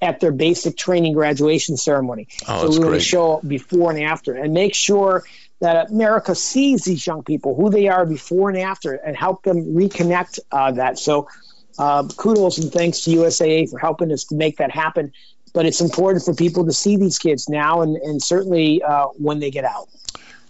at 0.00 0.20
their 0.20 0.32
basic 0.32 0.76
training 0.76 1.12
graduation 1.12 1.76
ceremony. 1.76 2.28
Oh, 2.48 2.70
so 2.70 2.80
we 2.80 2.94
to 2.94 3.00
show 3.00 3.40
before 3.46 3.90
and 3.90 4.02
after 4.02 4.34
and 4.34 4.52
make 4.52 4.74
sure 4.74 5.24
that 5.60 5.90
America 5.90 6.34
sees 6.34 6.84
these 6.84 7.06
young 7.06 7.22
people, 7.22 7.54
who 7.54 7.70
they 7.70 7.88
are 7.88 8.04
before 8.04 8.50
and 8.50 8.58
after, 8.58 8.94
and 8.94 9.16
help 9.16 9.42
them 9.42 9.74
reconnect 9.74 10.38
uh, 10.52 10.72
that. 10.72 10.98
So 10.98 11.28
uh, 11.78 12.06
kudos 12.16 12.58
and 12.58 12.72
thanks 12.72 13.02
to 13.02 13.10
USAA 13.10 13.70
for 13.70 13.78
helping 13.78 14.12
us 14.12 14.24
to 14.24 14.34
make 14.34 14.58
that 14.58 14.70
happen. 14.70 15.12
But 15.54 15.64
it's 15.64 15.80
important 15.80 16.24
for 16.24 16.34
people 16.34 16.66
to 16.66 16.72
see 16.72 16.96
these 16.96 17.18
kids 17.18 17.48
now 17.48 17.80
and, 17.80 17.96
and 17.96 18.22
certainly 18.22 18.82
uh, 18.82 19.06
when 19.16 19.38
they 19.38 19.50
get 19.50 19.64
out. 19.64 19.88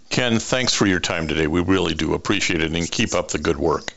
Ken, 0.09 0.39
thanks 0.39 0.73
for 0.73 0.85
your 0.85 0.99
time 0.99 1.27
today. 1.27 1.47
We 1.47 1.61
really 1.61 1.93
do 1.93 2.13
appreciate 2.13 2.61
it 2.61 2.73
and 2.73 2.91
keep 2.91 3.13
up 3.13 3.29
the 3.29 3.37
good 3.37 3.57
work. 3.57 3.93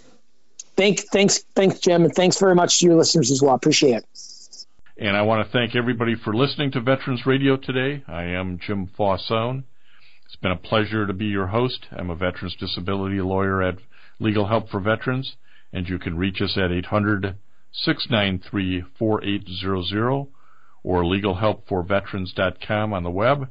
Thank, 0.77 1.01
thanks, 1.01 1.39
thanks, 1.55 1.81
Jim, 1.81 2.05
and 2.05 2.15
thanks 2.15 2.39
very 2.39 2.55
much 2.55 2.79
to 2.81 2.87
your 2.87 2.97
listeners 2.97 3.31
as 3.31 3.43
well. 3.43 3.55
Appreciate 3.55 3.97
it. 3.97 4.05
And 5.01 5.17
I 5.17 5.23
want 5.23 5.47
to 5.47 5.51
thank 5.51 5.75
everybody 5.75 6.15
for 6.15 6.37
listening 6.37 6.73
to 6.73 6.81
Veterans 6.83 7.25
Radio 7.25 7.57
today. 7.57 8.05
I 8.07 8.25
am 8.25 8.59
Jim 8.59 8.87
Fausone. 8.99 9.65
It's 10.27 10.37
been 10.37 10.51
a 10.51 10.57
pleasure 10.57 11.07
to 11.07 11.15
be 11.15 11.25
your 11.25 11.47
host. 11.47 11.87
I'm 11.91 12.11
a 12.11 12.15
veterans 12.15 12.55
disability 12.61 13.19
lawyer 13.23 13.63
at 13.63 13.79
Legal 14.19 14.49
Help 14.49 14.69
for 14.69 14.79
Veterans, 14.79 15.37
and 15.73 15.89
you 15.89 15.99
can 15.99 16.19
reach 16.19 16.43
us 16.43 16.59
at 16.59 16.71
800 16.71 17.39
693 17.73 18.85
4800 18.99 20.27
or 20.83 21.03
legalhelpforveterans.com 21.03 22.93
on 22.93 23.03
the 23.03 23.11
web. 23.11 23.49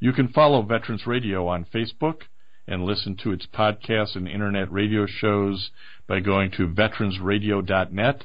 You 0.00 0.12
can 0.12 0.28
follow 0.28 0.60
Veterans 0.60 1.06
Radio 1.06 1.48
on 1.48 1.64
Facebook 1.64 2.24
and 2.68 2.84
listen 2.84 3.16
to 3.22 3.32
its 3.32 3.46
podcasts 3.46 4.16
and 4.16 4.28
internet 4.28 4.70
radio 4.70 5.06
shows 5.06 5.70
by 6.06 6.20
going 6.20 6.50
to 6.58 6.68
veteransradio.net. 6.68 8.24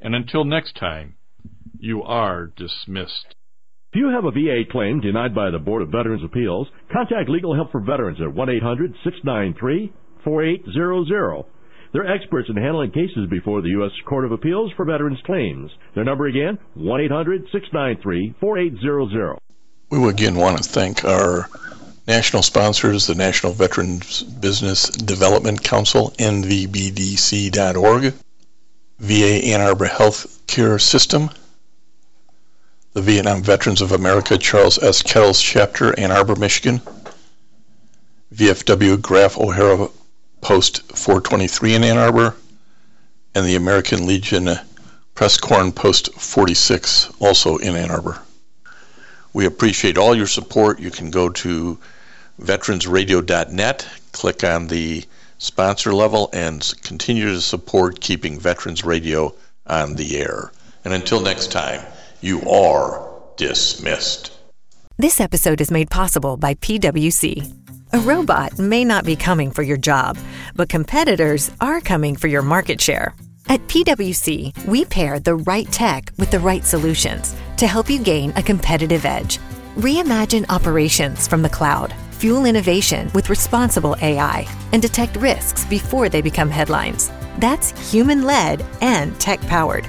And 0.00 0.14
until 0.14 0.44
next 0.44 0.76
time, 0.76 1.16
you 1.80 2.02
are 2.02 2.46
dismissed. 2.46 3.34
If 3.92 3.98
you 3.98 4.10
have 4.10 4.24
a 4.24 4.30
VA 4.30 4.62
claim 4.70 5.00
denied 5.00 5.34
by 5.34 5.50
the 5.50 5.58
Board 5.58 5.82
of 5.82 5.88
Veterans 5.88 6.22
Appeals, 6.24 6.68
contact 6.92 7.28
Legal 7.28 7.54
Help 7.54 7.72
for 7.72 7.80
Veterans 7.80 8.20
at 8.20 8.28
1-800-693-4800. 10.24 11.44
They're 11.92 12.06
experts 12.06 12.48
in 12.48 12.56
handling 12.56 12.92
cases 12.92 13.28
before 13.28 13.62
the 13.62 13.70
U.S. 13.70 13.90
Court 14.08 14.24
of 14.24 14.30
Appeals 14.30 14.70
for 14.76 14.84
Veterans 14.84 15.18
Claims. 15.26 15.72
Their 15.96 16.04
number 16.04 16.26
again, 16.26 16.56
1-800-693-4800. 16.76 19.38
We 19.90 20.08
again 20.08 20.36
want 20.36 20.58
to 20.58 20.62
thank 20.62 21.04
our 21.04 21.48
national 22.06 22.42
sponsors, 22.42 23.08
the 23.08 23.16
National 23.16 23.52
Veterans 23.52 24.22
Business 24.22 24.88
Development 24.88 25.60
Council, 25.60 26.12
NVBDC.org, 26.18 28.14
VA 29.00 29.46
Ann 29.46 29.60
Arbor 29.60 29.86
Health 29.86 30.46
Care 30.46 30.78
System, 30.78 31.28
the 33.00 33.12
Vietnam 33.12 33.40
Veterans 33.40 33.80
of 33.80 33.92
America 33.92 34.36
Charles 34.36 34.78
S. 34.82 35.00
Kettles 35.00 35.40
Chapter, 35.40 35.98
Ann 35.98 36.12
Arbor, 36.12 36.36
Michigan, 36.36 36.82
VFW 38.34 39.00
Graf 39.00 39.38
O'Hara 39.38 39.88
Post 40.42 40.82
423 40.92 41.76
in 41.76 41.84
Ann 41.84 41.96
Arbor, 41.96 42.36
and 43.34 43.46
the 43.46 43.56
American 43.56 44.06
Legion 44.06 44.50
Press 45.14 45.38
Corn 45.38 45.72
Post 45.72 46.12
46, 46.12 47.10
also 47.20 47.56
in 47.56 47.74
Ann 47.74 47.90
Arbor. 47.90 48.20
We 49.32 49.46
appreciate 49.46 49.96
all 49.96 50.14
your 50.14 50.26
support. 50.26 50.78
You 50.78 50.90
can 50.90 51.10
go 51.10 51.30
to 51.30 51.78
veteransradio.net, 52.38 53.88
click 54.12 54.44
on 54.44 54.66
the 54.66 55.04
sponsor 55.38 55.94
level, 55.94 56.28
and 56.34 56.70
continue 56.82 57.32
to 57.32 57.40
support 57.40 58.00
keeping 58.00 58.38
Veterans 58.38 58.84
Radio 58.84 59.34
on 59.66 59.94
the 59.94 60.18
air. 60.18 60.52
And 60.84 60.92
until 60.92 61.22
next 61.22 61.50
time, 61.50 61.80
you 62.20 62.42
are 62.48 63.10
dismissed. 63.36 64.32
This 64.98 65.20
episode 65.20 65.60
is 65.60 65.70
made 65.70 65.90
possible 65.90 66.36
by 66.36 66.54
PWC. 66.54 67.56
A 67.92 67.98
robot 68.00 68.58
may 68.58 68.84
not 68.84 69.04
be 69.04 69.16
coming 69.16 69.50
for 69.50 69.62
your 69.62 69.78
job, 69.78 70.18
but 70.54 70.68
competitors 70.68 71.50
are 71.60 71.80
coming 71.80 72.14
for 72.14 72.28
your 72.28 72.42
market 72.42 72.80
share. 72.80 73.14
At 73.48 73.66
PWC, 73.66 74.66
we 74.66 74.84
pair 74.84 75.18
the 75.18 75.36
right 75.36 75.70
tech 75.72 76.12
with 76.18 76.30
the 76.30 76.38
right 76.38 76.64
solutions 76.64 77.34
to 77.56 77.66
help 77.66 77.88
you 77.88 77.98
gain 77.98 78.32
a 78.36 78.42
competitive 78.42 79.04
edge. 79.04 79.38
Reimagine 79.76 80.44
operations 80.50 81.26
from 81.26 81.42
the 81.42 81.48
cloud, 81.48 81.94
fuel 82.12 82.44
innovation 82.44 83.10
with 83.14 83.30
responsible 83.30 83.96
AI, 84.02 84.46
and 84.72 84.82
detect 84.82 85.16
risks 85.16 85.64
before 85.64 86.08
they 86.08 86.20
become 86.20 86.50
headlines. 86.50 87.10
That's 87.38 87.90
human 87.90 88.24
led 88.24 88.64
and 88.82 89.18
tech 89.18 89.40
powered. 89.42 89.88